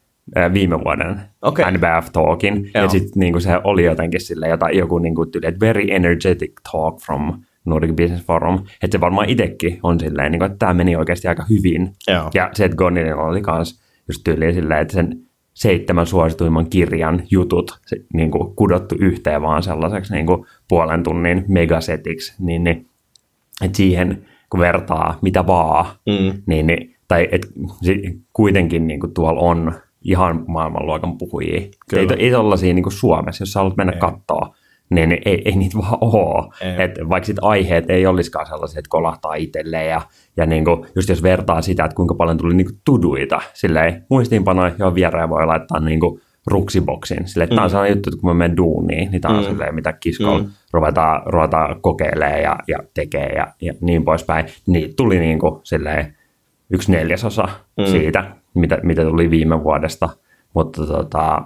[0.54, 1.72] viime vuoden okay.
[1.72, 2.56] NBF Talkin.
[2.56, 2.84] Joo.
[2.84, 7.00] Ja sitten niinku se oli jotenkin sille jotain, joku niinku tyyli, että very energetic talk
[7.06, 8.56] from Nordic Business Forum.
[8.84, 11.94] Että se varmaan itsekin on silleen, niinku, että tämä meni oikeasti aika hyvin.
[12.08, 12.30] Joo.
[12.34, 17.80] Ja se, että Gonninilla oli myös just tyyliin silleen, että sen seitsemän suosituimman kirjan jutut
[17.86, 22.90] se, niin kuin kudottu yhteen vaan sellaiseksi niin kuin puolen tunnin megasetiksi, niin, niin
[23.62, 26.42] että siihen kun vertaa mitä vaan, mm.
[26.46, 27.48] niin, niin tai et,
[28.34, 31.62] kuitenkin niin kuin tuolla on ihan maailmanluokan puhujia.
[31.94, 34.56] Ei, ei tollaisia niin kuin Suomessa, jos sä haluat mennä kattoa,
[34.90, 36.54] niin ei, ei niitä vaan ole.
[36.84, 40.02] Et vaikka sit aiheet ei olisikaan sellaisia, että kolahtaa itselleen ja,
[40.38, 44.06] ja niin kuin, just jos vertaa sitä, että kuinka paljon tuli niin kuin tuduita, silleen
[44.10, 47.28] muistiinpanoja, jo viereen voi laittaa niin kuin ruksiboksin.
[47.28, 47.56] Sille, että mm.
[47.56, 49.50] tämä on sellainen juttu, että kun mä menen duuniin, niin tämä on mm.
[49.50, 50.50] silleen, mitä kiskolla mm.
[50.74, 54.46] ruvetaan, ruvetaan kokeilemaan ja, ja tekee ja, ja niin poispäin.
[54.68, 56.16] Niin tuli niin kuin, silleen,
[56.70, 57.86] yksi neljäsosa mm.
[57.86, 60.10] siitä mitä, mitä tuli viime vuodesta.
[60.54, 61.42] Mutta tota,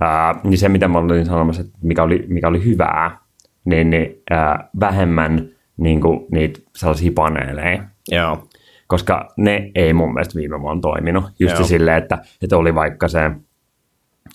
[0.00, 3.18] ää, niin se, mitä mä olin sanomassa, että mikä oli, mikä oli hyvää,
[3.64, 7.84] niin, niin ää, vähemmän niin kuin, niitä sellaisia paneeleja.
[8.10, 8.48] Joo.
[8.86, 11.24] Koska ne ei mun mielestä viime vuonna toiminut.
[11.38, 11.64] Just Joo.
[11.64, 13.30] silleen, että, että oli vaikka se,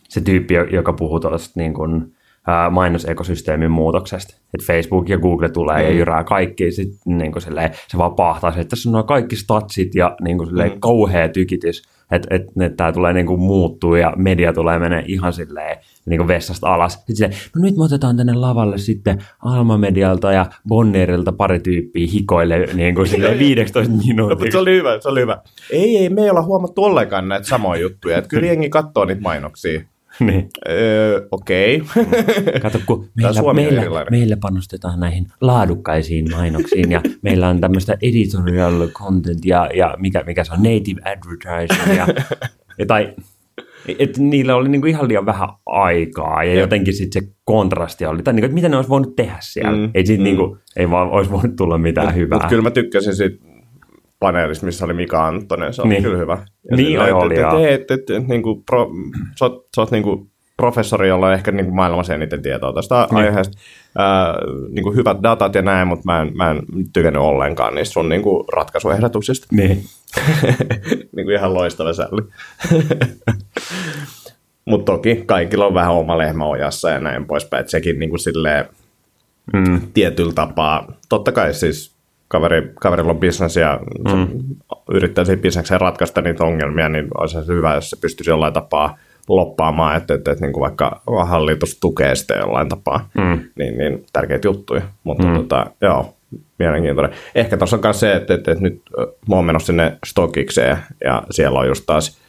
[0.09, 2.15] se tyyppi, joka puhuu tuosta niin kuin,
[2.47, 4.33] ää, mainosekosysteemin muutoksesta.
[4.33, 5.83] Että Facebook ja Google tulee mm.
[5.83, 6.71] ja jyrää kaikki.
[6.71, 10.37] Sit, niin kuin silleen, se vaan pahtaa että tässä on nuo kaikki statsit ja niin
[10.37, 10.79] kuin silleen, mm.
[10.79, 11.94] kauhea tykitys.
[12.11, 16.17] Että et, et, tämä tulee niin kuin muuttuu ja media tulee menee ihan silleen niin
[16.17, 16.93] kuin vessasta alas.
[16.93, 22.07] Sitten silleen, no nyt me otetaan tänne lavalle sitten Alma Medialta ja Bonnierilta pari tyyppiä
[22.13, 24.51] hikoille niin kuin silleen 15 No, mutta minuuttia.
[24.51, 25.37] se oli hyvä, se oli hyvä.
[25.71, 28.17] Ei, ei, me ei olla huomattu ollenkaan näitä samoja juttuja.
[28.17, 29.81] Että kyllä jengi katsoo niitä mainoksia.
[30.27, 30.49] niin.
[30.69, 31.81] Öö, okei.
[31.81, 32.59] Okay.
[32.61, 34.13] Kato, kun meillä, meillä, erilainen.
[34.13, 40.43] meillä panostetaan näihin laadukkaisiin mainoksiin ja meillä on tämmöistä editorial content ja, ja mikä, mikä
[40.43, 42.07] se on, native advertising ja,
[42.79, 43.13] ja tai
[43.99, 46.59] että niillä oli niinku ihan liian vähän aikaa ja Jep.
[46.59, 49.71] jotenkin sitten se kontrasti oli, tai niinku, että mitä ne olisi voinut tehdä siellä.
[49.71, 50.29] Mm, Mm, ei, siitä mm.
[50.29, 50.37] mm.
[50.37, 52.39] niinku, ei vaan olisi voinut tulla mitään Mutta hyvää.
[52.39, 53.45] mut kyllä mä tykkäsin siitä
[54.19, 55.73] paneelista, missä oli Mika Anttonen.
[55.73, 56.03] Se oli Niin.
[56.03, 56.37] kyllä hyvä.
[56.71, 57.57] Niin sillä, oli, että- joo.
[57.57, 58.91] että- että- että- että niinku pro-
[59.39, 63.17] Sä oot, sä oot niinku professori, jolla on ehkä niinku maailmassa eniten tietoa tästä Niin.
[63.25, 63.57] aiheesta.
[63.97, 64.35] Ää,
[64.71, 66.61] niinku hyvät datat ja näin, mutta mä en, mä en
[66.93, 69.47] tykännyt ollenkaan niistä sun niinku ratkaisuehdotuksista.
[69.51, 69.83] Niin.
[71.15, 72.21] niin kuin ihan loistava sälli.
[74.65, 77.61] Mutta toki kaikilla on vähän oma lehmä ojassa ja näin poispäin.
[77.61, 78.65] Et sekin niin kuin silleen
[79.53, 79.81] Mm.
[79.93, 81.94] tietyllä tapaa, totta kai siis
[82.27, 83.79] kaveri, kaverilla on bisnes ja
[84.13, 84.27] mm.
[84.91, 88.97] yrittää siinä bisnekseen ratkaista niitä ongelmia, niin olisi se hyvä, jos se pystyisi jollain tapaa
[89.29, 93.39] loppaamaan, että, että, että niin kuin vaikka hallitus tukee sitä jollain tapaa, Mm.
[93.55, 94.81] niin, niin tärkeitä juttuja.
[95.03, 95.35] Mutta mm.
[95.35, 96.13] tota, joo,
[96.59, 97.17] mielenkiintoinen.
[97.35, 98.81] Ehkä tuossa on myös se, että, että, että nyt
[99.29, 102.19] mä oon menossa sinne Stokikseen ja siellä on just taas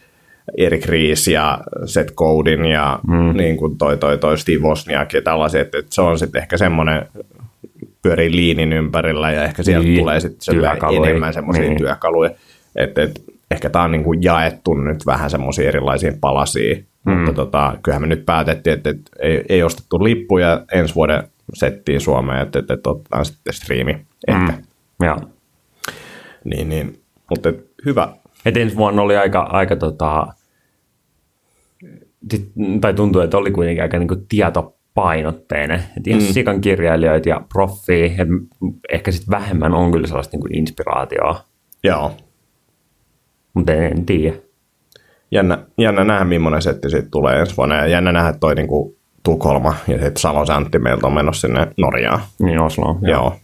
[0.57, 3.37] Erik Ries ja Seth Godin ja mm.
[3.37, 6.57] niin kuin toi, toi, toi Steve Wozniak ja tällaiset, että, että se on sitten ehkä
[6.57, 7.07] semmoinen
[8.07, 10.63] pyörii liinin ympärillä ja ehkä sieltä Niin, tulee sitten
[11.03, 11.77] enemmän semmoisia Niin.
[11.77, 12.29] työkaluja.
[12.75, 17.11] Että, että ehkä tämä on niin kuin jaettu nyt vähän semmoisiin erilaisiin palasiin, mm.
[17.13, 22.01] mutta tota, kyllähän me nyt päätettiin, että, että ei, ei ostettu lippuja ensi vuoden settiin
[22.01, 23.97] Suomeen, että, että, että otetaan sitten striimi
[24.27, 24.51] ehkä.
[24.51, 25.05] Mm.
[25.05, 25.17] Joo.
[26.43, 26.99] Niin, niin.
[27.29, 28.09] Mutta et hyvä.
[28.45, 30.27] Et ensi vuonna oli aika, aika tota,
[32.81, 34.76] tai tuntui, että oli kuitenkin aika niinku tietopainotteinen.
[35.97, 36.27] Et ihan mm.
[36.27, 38.27] sikan kirjailijoita ja proffia, et
[38.89, 41.43] ehkä sitten vähemmän on kyllä sellaista niinku inspiraatioa,
[41.83, 42.11] Joo.
[43.53, 44.37] mutta en, en tiedä.
[45.31, 47.75] Jännä, jännä nähdä, millainen setti siitä tulee ensi vuonna.
[47.75, 52.19] Ja jännä nähdä, toi niinku Tukholma ja sitten Salon Antti meiltä on menossa sinne Norjaan.
[52.39, 52.85] Niin Oslo.
[53.01, 53.11] Joo.
[53.11, 53.35] Joo.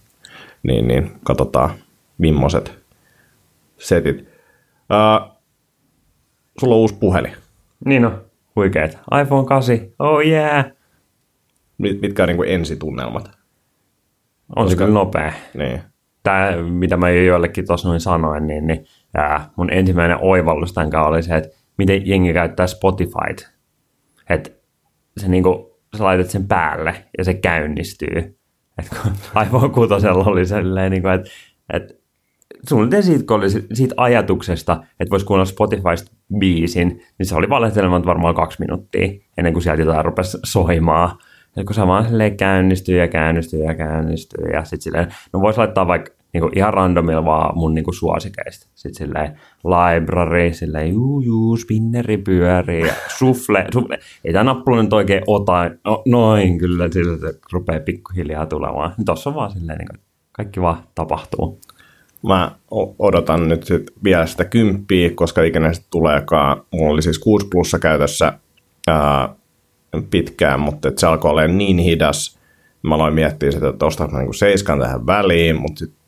[0.64, 1.70] Niin, niin katsotaan,
[2.18, 2.78] millaiset
[3.78, 4.20] setit.
[4.20, 5.38] Uh,
[6.60, 7.34] sulla on uusi puhelin.
[7.86, 8.22] Niin on,
[8.56, 8.97] huikeet.
[9.22, 10.66] iPhone 8, oh yeah.
[11.84, 13.31] Mit, mitkä on niin ensitunnelmat?
[14.55, 15.34] On se kyllä nopea.
[15.53, 15.81] Niin.
[16.23, 18.86] Tämä, mitä mä jo joillekin tuossa noin sanoin, niin, niin
[19.17, 23.49] ää, mun ensimmäinen oivallus tämän kanssa oli se, että miten jengi käyttää Spotifyt.
[24.29, 24.49] Että
[25.17, 28.38] se niinku, sä laitat sen päälle ja se käynnistyy.
[28.77, 29.11] Et kun
[29.43, 31.29] iPhone 6 oli sellainen, niinku, että
[31.73, 32.03] et,
[32.69, 37.49] suunnilleen siitä, kun oli si- siitä ajatuksesta, että voisi kuunnella Spotifysta biisin, niin se oli
[37.49, 41.17] valehtelemaan varmaan kaksi minuuttia ennen kuin sieltä jotain rupesi soimaan.
[41.56, 45.60] Ja kun se vaan silleen käynnistyy ja käynnistyy ja käynnistyy ja sitten silleen, no voisi
[45.60, 48.68] laittaa vaikka niinku ihan randomilla vaan mun niinku suosikeista.
[48.76, 52.86] Sitten silleen library, silleen juu juu, spinneri pyörii,
[53.18, 53.99] sufle, sufle.
[54.26, 58.93] Ei tämä nappula nyt oikein ota, no, noin kyllä, sillä se rupeaa pikkuhiljaa tulemaan.
[59.06, 59.93] Tuossa on vaan silleen, niinku,
[60.32, 61.60] kaikki vaan tapahtuu.
[62.28, 62.51] Mä
[62.99, 66.62] odotan nyt sit vielä sitä kymppiä, koska ikinä sitten tuleekaan.
[66.72, 68.34] Mulla oli siis 6 plussa käytössä
[68.88, 69.36] ää,
[70.10, 72.39] pitkään, mutta se alkoi olla niin hidas.
[72.84, 76.04] Mä aloin miettiä sitä, että ostan niinku seiskan tähän väliin, mutta sitten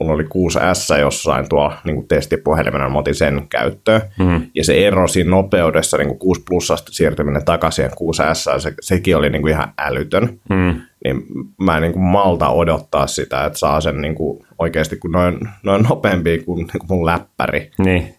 [0.00, 4.00] mulla oli 6S jossain tuolla niin testipuhelimena, mä otin sen käyttöön.
[4.18, 4.42] Mm.
[4.54, 9.42] Ja se ero siinä nopeudessa niin 6 plussasta siirtyminen takaisin 6S, se, sekin oli niin
[9.42, 10.40] kuin ihan älytön.
[10.48, 10.80] Mm.
[11.04, 11.22] Niin
[11.60, 15.38] mä en niin kuin malta odottaa sitä, että saa sen niin kuin oikeasti, kun noin,
[15.62, 18.14] noin nopeampi kuin, niin kuin mun läppäri, Niin,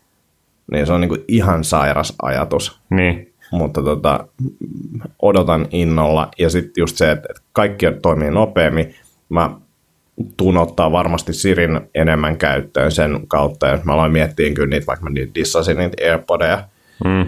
[0.71, 4.27] niin se on niin kuin ihan sairas ajatus niin, mutta tota,
[5.21, 6.31] odotan innolla.
[6.37, 8.95] Ja sitten just se, että kaikki toimii nopeammin.
[9.29, 9.49] Mä
[10.37, 13.67] tuun ottaa varmasti Sirin enemmän käyttöön sen kautta.
[13.67, 16.63] Ja mä aloin miettiä kyllä niitä, vaikka mä niitä dissasin niitä AirPodeja
[17.03, 17.27] mm,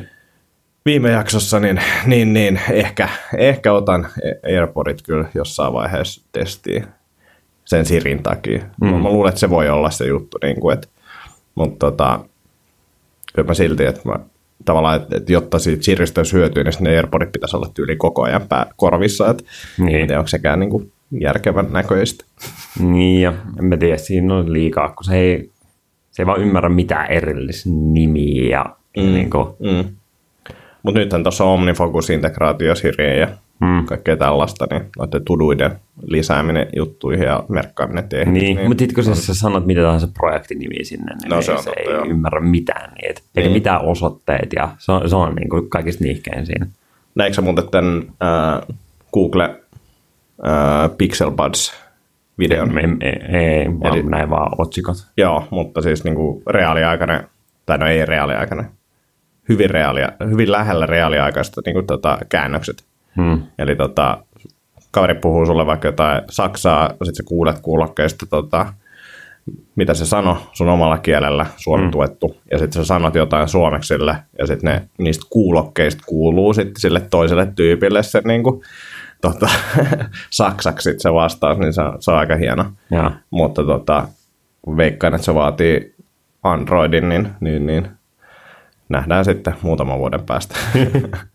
[0.86, 4.07] viime jaksossa, niin, niin, niin ehkä, ehkä otan
[4.45, 6.86] AirPodit kyllä jossain vaiheessa testiin
[7.65, 8.63] sen Sirin takia.
[8.82, 8.88] Mm.
[8.88, 10.38] Mä luulen, että se voi olla se juttu.
[10.43, 10.88] Niin kuin, että,
[11.55, 12.19] mutta tota,
[13.36, 14.19] kyllä mä silti, että mä
[14.66, 18.24] tavallaan, että, että jotta siitä siirrystä olisi hyötyä, niin ne AirPodit pitäisi olla tyyli koko
[18.24, 19.43] ajan pää, korvissa, että
[19.78, 20.18] Niin.
[20.18, 20.91] onko sekään niin kuin
[21.22, 22.26] järkevän näköistä.
[22.80, 25.51] Niin, ja en mä tiedä, siinä on liikaa, kun se ei,
[26.11, 28.66] se ei vaan ymmärrä mitään erillisnimiä ja
[28.97, 29.14] mm.
[29.14, 29.95] niin kuin, Mm.
[30.84, 33.28] Mutta nythän tuossa on OmniFocus-integraatio Siriin ja
[33.62, 33.86] mm.
[33.86, 35.72] kaikkea tällaista, niin noiden tuduiden
[36.06, 38.32] lisääminen juttuihin ja merkkaaminen tehty.
[38.32, 38.68] niin, niin.
[38.68, 41.70] mutta sitten kun sä, sanot mitä tahansa projektinimi sinne, niin No, se ei, on se
[41.70, 42.06] totta, ei joo.
[42.06, 43.51] ymmärrä mitään niitä, eikä Niin.
[43.58, 46.68] mitään osoitteet, ja se on, se on niin kuin kaikista niihkein siinä.
[47.16, 48.76] Näetkö sä muuten tämän äh,
[49.14, 49.43] Google
[50.47, 51.74] äh, Pixel Buds
[52.39, 52.78] videon?
[52.78, 54.95] Ei, ei, ei vaan Eli- näin vaan otsikot.
[55.18, 57.28] Joo, mutta siis niin kuin reaaliaikainen,
[57.66, 58.66] tai no ei reaaliaikainen,
[59.49, 62.84] hyvin, reaalia, hyvin lähellä reaaliaikaista niin kuin tota, käännökset.
[63.18, 63.43] Hmm.
[63.59, 64.24] Eli tota,
[64.91, 68.74] kaveri puhuu sulle vaikka jotain saksaa, sitten sä kuulet kuulokkeista, tota,
[69.76, 74.47] mitä se sanoi sun omalla kielellä, suomituettu, ja sitten sä sanot jotain suomeksi sille, ja
[74.47, 78.61] sitten ne niistä kuulokkeista kuuluu sitten sille toiselle tyypille se niin kuin,
[79.22, 79.49] tota,
[80.30, 82.66] saksaksi sit se vastaus, niin se, on- se on aika hieno.
[82.91, 83.11] Joo.
[83.30, 84.07] Mutta tota,
[84.78, 85.95] veikkaan, että se vaatii
[86.43, 87.88] Androidin, niin, niin, niin
[88.89, 90.55] nähdään sitten muutaman vuoden päästä.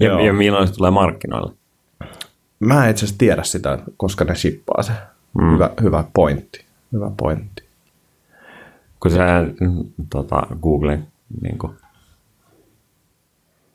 [0.00, 0.18] Joo.
[0.18, 1.52] Ja, ja milloin se tulee markkinoille?
[2.60, 4.92] Mä en itse asiassa tiedä sitä, koska ne shippaa se.
[5.38, 5.54] Mm.
[5.54, 6.64] Hyvä, hyvä pointti.
[6.92, 7.64] Hyvä pointti.
[9.00, 9.18] Kun se
[9.60, 11.00] mm, tota, Google
[11.42, 11.72] niin kuin,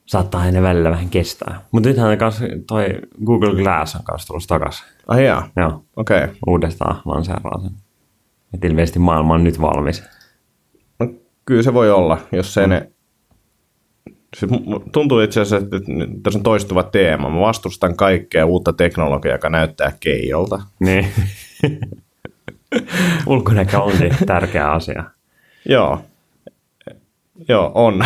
[0.09, 1.61] saattaa aina välillä vähän kestää.
[1.71, 4.85] Mutta nythän kans toi Google Glass on kanssa tulossa takaisin.
[5.07, 6.23] Ai jaa, Joo, okei.
[6.23, 6.35] Okay.
[6.47, 7.71] uudestaan lanseeraa sen.
[8.53, 10.03] Et ilmeisesti maailma on nyt valmis.
[10.99, 11.07] No,
[11.45, 12.91] kyllä se voi olla, jos se ne...
[14.37, 14.51] Siis
[14.91, 15.91] tuntuu itse asiassa, että
[16.23, 17.29] tässä on toistuva teema.
[17.29, 20.61] Mä vastustan kaikkea uutta teknologiaa, joka näyttää keijolta.
[20.79, 21.07] Niin.
[23.27, 25.03] Ulkonäkö onkin tärkeä asia.
[25.69, 26.01] Joo.
[27.47, 28.03] Joo, on.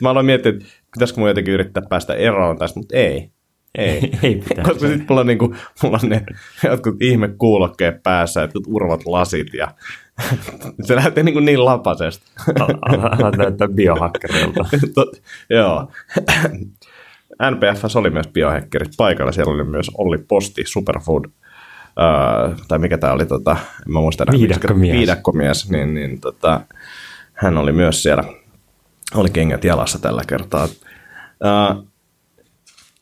[0.00, 0.64] Mä aloin miettiä, että
[0.94, 3.30] pitäisikö mun jotenkin yrittää päästä eroon tästä, mutta ei.
[3.78, 4.10] Ei.
[4.22, 4.70] Ei pitäisi.
[4.70, 6.22] Koska sitten mulla on, niinku, mulla on ne
[6.64, 9.68] jotkut ihme kuulokkeet päässä, jotkut urvat lasit ja
[10.86, 12.26] se näyttää niinku niin lapasesta.
[12.82, 14.64] Alat näyttää biohakkerilta.
[15.50, 15.88] Joo.
[17.50, 19.32] NPFS oli myös biohackerit paikalla.
[19.32, 23.56] Siellä oli myös Olli Posti, Superfood, uh, tai mikä tämä oli, tota,
[23.86, 24.38] en mä muista enää.
[24.40, 24.96] Viidakkomies.
[24.96, 26.60] Viidakkomies, niin, niin tota,
[27.32, 28.24] hän oli myös siellä,
[29.14, 30.64] oli kengät jalassa tällä kertaa.
[30.64, 31.88] Uh,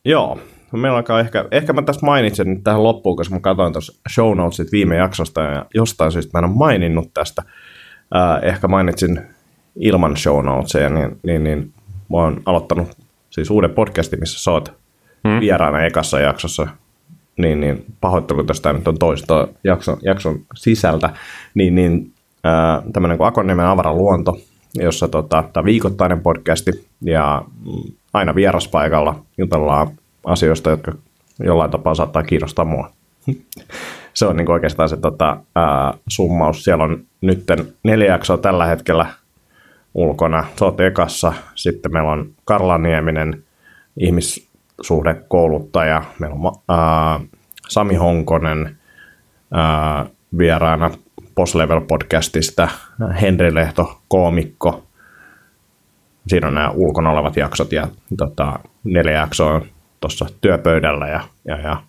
[0.04, 0.38] joo,
[0.72, 4.00] No meillä alkaa ehkä, ehkä mä tässä mainitsen nyt tähän loppuun, koska mä katsoin tuossa
[4.14, 7.42] show notesit viime jaksosta ja jostain syystä mä en ole maininnut tästä.
[8.14, 9.20] Uh, ehkä mainitsin
[9.76, 11.72] ilman show notesia, niin, niin, niin
[12.10, 12.96] mä oon aloittanut
[13.30, 14.72] siis uuden podcastin, missä sä oot
[15.28, 15.40] hmm.
[15.40, 16.66] vieraana ekassa jaksossa,
[17.36, 21.10] niin, niin pahoittelu tästä nyt on toista jakson, jakson sisältä,
[21.54, 22.12] niin, niin
[22.44, 24.38] ää, tämmöinen kuin avara luonto,
[24.74, 27.42] jossa tota, tämä viikoittainen podcasti ja
[28.14, 29.88] aina vieraspaikalla jutellaan
[30.26, 30.92] asioista, jotka
[31.40, 32.90] jollain tapaa saattaa kiinnostaa mua.
[34.14, 36.64] se on niin kuin oikeastaan se tota, ää, summaus.
[36.64, 37.44] Siellä on nyt
[37.82, 39.06] neljä jaksoa tällä hetkellä
[39.94, 40.44] ulkona.
[40.58, 41.32] Sä oot ekassa.
[41.54, 43.44] Sitten meillä on Karla Nieminen,
[43.96, 46.04] ihmissuhdekouluttaja.
[46.18, 47.20] Meillä on ää,
[47.68, 48.76] Sami Honkonen
[49.52, 50.06] ää,
[50.38, 50.90] vieraana
[51.34, 52.68] Boss Level podcastista.
[53.20, 54.86] Henri Lehto, koomikko.
[56.26, 59.62] Siinä on nämä ulkona olevat jaksot ja tota, neljä jaksoa on
[60.02, 61.82] tuossa työpöydällä ja, ja, ja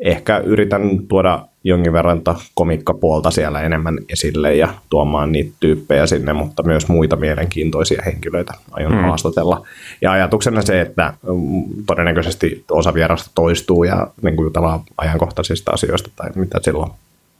[0.00, 2.22] ehkä yritän tuoda jonkin verran
[2.54, 8.92] komikkapuolta siellä enemmän esille ja tuomaan niitä tyyppejä sinne, mutta myös muita mielenkiintoisia henkilöitä aion
[8.92, 9.00] mm.
[9.00, 9.66] haastatella.
[10.00, 16.10] Ja ajatuksena se, että mm, todennäköisesti osa vierasta toistuu ja niin kuin jutellaan ajankohtaisista asioista
[16.16, 16.90] tai mitä silloin,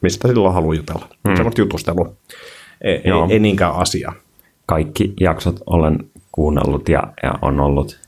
[0.01, 1.09] mistä silloin haluaa jutella.
[1.25, 1.37] Mm.
[1.37, 2.13] Semmoista jutustelua.
[2.81, 3.27] Ei, ei, Joo.
[3.31, 4.13] ei niinkään asia.
[4.67, 5.99] Kaikki jaksot olen
[6.33, 8.08] kuunnellut ja, ja on ollut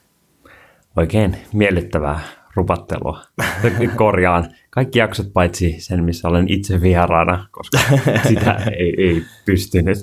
[0.97, 2.20] oikein miellyttävää
[2.55, 3.20] rupattelua.
[3.97, 7.78] Korjaan kaikki jaksot paitsi sen, missä olen itse vieraana, koska
[8.28, 9.99] sitä ei, ei pystynyt.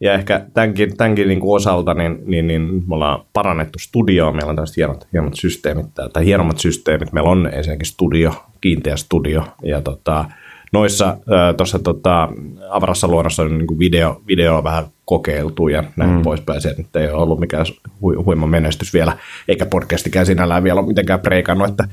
[0.00, 4.32] Ja ehkä tämänkin, tämänkin niin kuin osalta, niin, niin, niin me ollaan parannettu studioa.
[4.32, 7.12] Meillä on tällaiset hienot, hienot systeemit, tai hienommat systeemit.
[7.12, 9.44] Meillä on ensinnäkin studio, kiinteä studio.
[9.62, 10.24] Ja tota,
[10.72, 11.16] noissa
[11.56, 12.28] tuossa tota,
[12.70, 16.22] avarassa luonnossa on niin video, video on vähän kokeiltu ja näin mm.
[16.22, 16.60] poispäin.
[16.60, 19.16] Se nyt ei ole ollut mikään hu- huima menestys vielä,
[19.48, 21.88] eikä podcastikään sinällään vielä ole mitenkään preikannut, että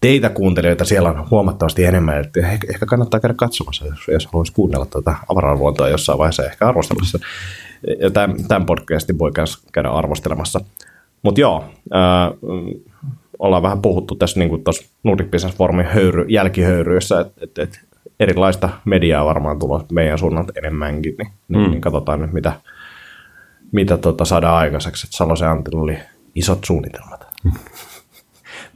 [0.00, 4.52] teitä kuuntelijoita siellä on huomattavasti enemmän, että ehkä, ehkä kannattaa käydä katsomassa, jos, jos haluaisi
[4.52, 7.18] kuunnella tuota avaraluontoa jossain vaiheessa, ehkä arvostelemassa.
[8.00, 10.60] Ja tämän, tämän podcastin voi myös käydä arvostelemassa.
[11.22, 12.32] Mutta joo, ää,
[13.38, 17.80] ollaan vähän puhuttu tässä niin kuin tuossa Nordic Business Forumin höyry, jälkihöyryissä, että et, et,
[18.20, 21.70] erilaista mediaa varmaan tulossa meidän suunnalta enemmänkin, niin, mm.
[21.70, 22.52] niin, katsotaan nyt, mitä,
[23.72, 25.06] mitä tota saadaan aikaiseksi.
[25.06, 25.98] Että Salosen Antilla oli
[26.34, 27.26] isot suunnitelmat.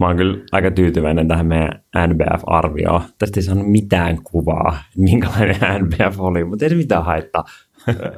[0.01, 3.03] Mä oon kyllä aika tyytyväinen tähän meidän NBF-arvioon.
[3.19, 7.45] Tästä ei saanut mitään kuvaa, minkälainen NBF oli, mutta ei se mitään haittaa.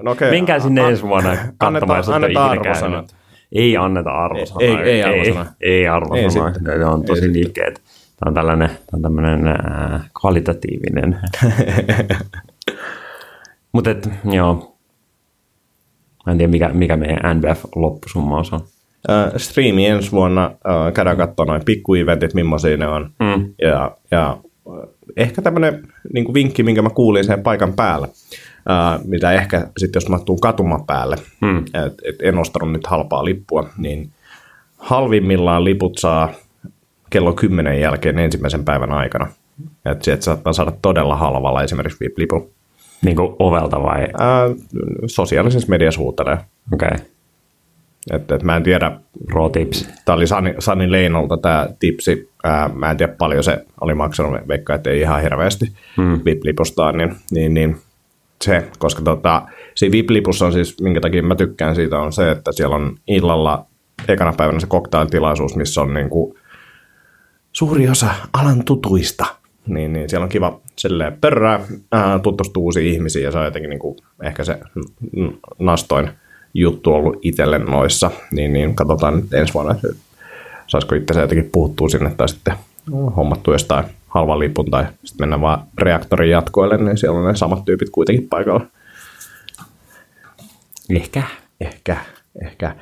[0.03, 0.31] No okay.
[0.31, 3.05] Menkää sinne ensi vuonna katsomaan, jos olette ikinä
[3.53, 4.63] Ei anneta arvosanaa.
[4.63, 5.47] Ei, ei, ei arvosanaa.
[5.61, 6.53] Ei, ei arvosanaa.
[6.73, 7.83] Ei ne on tosi liikkeet.
[8.17, 11.19] Tämä on tällainen, tämä on tämmöinen äh, kvalitatiivinen.
[13.73, 13.91] mutta
[14.25, 14.77] joo,
[16.27, 18.61] Mä en tiedä, mikä, mikä meidän NBF-loppusummaus on.
[19.11, 23.11] Äh, striimi ensi vuonna, äh, käydään katsomaan noin pikkuiventit, millaisia ne on.
[23.21, 23.55] Mm.
[23.63, 24.39] Ja, ja
[24.69, 28.09] äh, ehkä tämmöinen niin vinkki, minkä mä kuulin sen paikan päällä,
[28.71, 31.59] äh, mitä ehkä sitten jos mä tuun katuman päälle, mm.
[31.59, 34.11] että et en ostanut nyt halpaa lippua, niin
[34.79, 36.33] halvimmillaan liput saa
[37.11, 39.27] kello 10 jälkeen ensimmäisen päivän aikana.
[39.85, 42.51] Että sieltä saattaa saada todella halvalla esimerkiksi VIP-lipun.
[43.05, 44.09] Niin kuin ovelta vai?
[44.19, 44.49] Ää,
[45.07, 46.39] sosiaalisessa mediassa huutelee.
[46.73, 46.89] Okei.
[46.89, 47.07] Okay.
[48.11, 48.93] Et, et mä en tiedä.
[49.27, 49.89] Pro tips.
[50.05, 52.31] Tämä oli Sani, Sani Leinolta tämä tipsi.
[52.45, 56.21] Ää, mä en tiedä paljon se oli maksanut, veikka, että ei ihan hirveästi hmm.
[56.25, 57.77] VIP-lipustaan, niin, niin, niin
[58.45, 59.43] se, koska tota,
[59.75, 63.67] siinä VIP-lipussa on siis, minkä takia mä tykkään siitä, on se, että siellä on illalla
[64.09, 66.39] ekana päivänä se cocktailtilaisuus, missä on niin kuin
[67.57, 69.27] suuri osa alan tutuista
[69.67, 71.61] niin, niin siellä on kiva silleen pörrää,
[71.93, 74.59] ää, tutustua uusiin ihmisiin ja se on jotenkin niin kuin, ehkä se
[75.59, 76.11] nastoin
[76.55, 79.89] juttu ollut itselle noissa, niin, niin katsotaan nyt ensi vuonna, että
[80.67, 82.55] saisiko itse se jotenkin puhuttua sinne tai sitten
[83.17, 87.65] hommattu jostain halvan lipun tai sitten mennä vaan reaktorin jatkoille, niin siellä on ne samat
[87.65, 88.67] tyypit kuitenkin paikalla.
[90.91, 91.23] Ehkä.
[91.61, 91.97] Ehkä,
[92.45, 92.77] ehkä.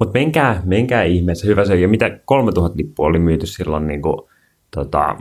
[0.00, 1.76] Mutta menkää, menkää ihmeessä, hyvä se.
[1.76, 4.16] Ja mitä 3000 lippua oli myyty silloin niin kuin,
[4.70, 5.16] tota,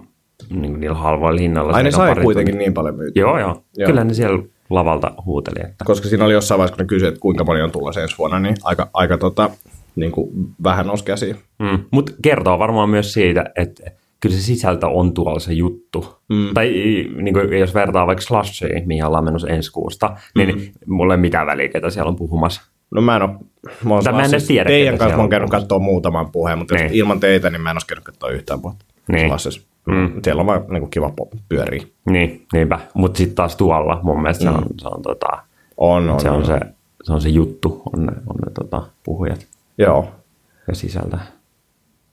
[0.50, 1.74] niin niillä halvoilla hinnalla.
[1.74, 2.66] Ai ne sai kuitenkin tuntia.
[2.66, 3.22] niin paljon myytyä.
[3.22, 3.88] Joo, joo, joo.
[3.88, 5.70] Kyllä ne siellä lavalta huuteli.
[5.70, 5.86] Että...
[5.86, 8.40] Koska siinä oli jossain vaiheessa, kun ne kysyi, että kuinka paljon on tulla ensi vuonna,
[8.40, 9.50] niin aika, aika tota,
[9.96, 10.30] niin kuin
[10.64, 11.36] vähän nousi käsiin.
[11.60, 11.80] Mm.
[11.92, 16.20] Mutta kertoo varmaan myös siitä, että kyllä se sisältö on tuolla se juttu.
[16.30, 16.54] Mm.
[16.54, 16.74] Tai
[17.22, 20.94] niin kuin, jos vertaa vaikka Slushiin, mihin ollaan menossa ensi kuusta, niin mm.
[20.94, 22.62] mulla ei mitään väliä, ketä siellä on puhumassa.
[22.92, 23.32] No mä en ole,
[23.84, 26.94] mä, mä en siis tiedä, teidän kanssa mä oon käynyt katsoa muutaman puheen, mutta niin.
[26.94, 28.86] ilman teitä, niin mä en ole käynyt katsoa yhtään puhetta.
[29.12, 29.32] Niin.
[29.86, 30.22] Mm.
[30.24, 31.14] Siellä on vaan niin kuin kiva
[31.50, 31.84] pyöriä.
[32.10, 32.80] Niin, niinpä.
[32.94, 34.52] Mutta sitten taas tuolla mun mielestä mm.
[34.52, 35.28] se on, se on, tota,
[35.78, 36.46] on, on, se, on, on.
[36.46, 36.60] Se,
[37.04, 39.48] se on se juttu, on ne, on ne tota, puhujat.
[39.78, 40.12] Joo.
[40.68, 41.20] Ja sisältä.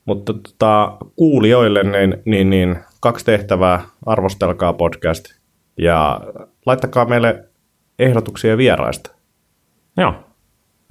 [0.05, 5.25] Mutta tota, kuulijoille niin, niin, niin, kaksi tehtävää, arvostelkaa podcast
[5.77, 6.21] ja
[6.65, 7.45] laittakaa meille
[7.99, 9.11] ehdotuksia vieraista.
[9.97, 10.13] Joo.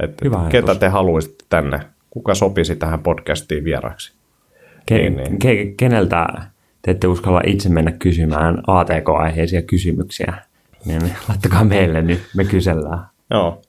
[0.01, 1.81] Et, Hyvä ketä te haluaisitte tänne?
[2.11, 4.13] Kuka sopisi tähän podcastiin vieraaksi?
[4.87, 5.39] Ke, niin, niin.
[5.39, 6.27] Ke, keneltä
[6.83, 10.35] te ette uskalla itse mennä kysymään ATK-aiheisia kysymyksiä,
[10.85, 13.07] niin laittakaa meille nyt, me kysellään.
[13.31, 13.63] Joo.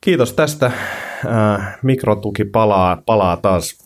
[0.00, 0.66] Kiitos tästä.
[1.26, 3.78] Äh, mikrotuki palaa, palaa taas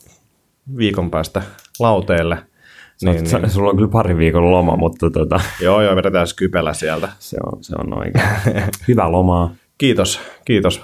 [0.76, 1.42] viikon päästä
[1.78, 2.38] lauteelle.
[3.02, 3.50] Niin, niin.
[3.50, 5.40] Sulla on kyllä pari viikon loma, mutta tota...
[5.60, 7.08] Joo, joo, vedetään skypellä sieltä.
[7.18, 8.24] Se on, se on oikein.
[8.88, 9.54] Hyvä lomaa.
[9.78, 10.82] Kiitos, kiitos.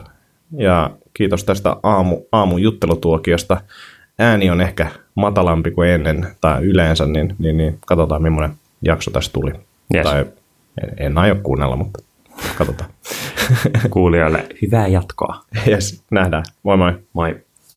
[0.56, 3.60] Ja kiitos tästä aamu, aamun juttelutuokiosta
[4.18, 9.32] ääni on ehkä matalampi kuin ennen tai yleensä, niin, niin, niin katsotaan millainen jakso tässä
[9.32, 9.52] tuli.
[9.94, 10.04] Yes.
[10.04, 10.26] Tai
[10.82, 11.98] en, en aio kuunnella, mutta
[12.58, 12.90] katsotaan.
[13.90, 15.44] Kuulijoille hyvää jatkoa.
[15.68, 16.44] Yes, nähdään.
[16.62, 16.92] Moi moi.
[17.12, 17.40] Moi.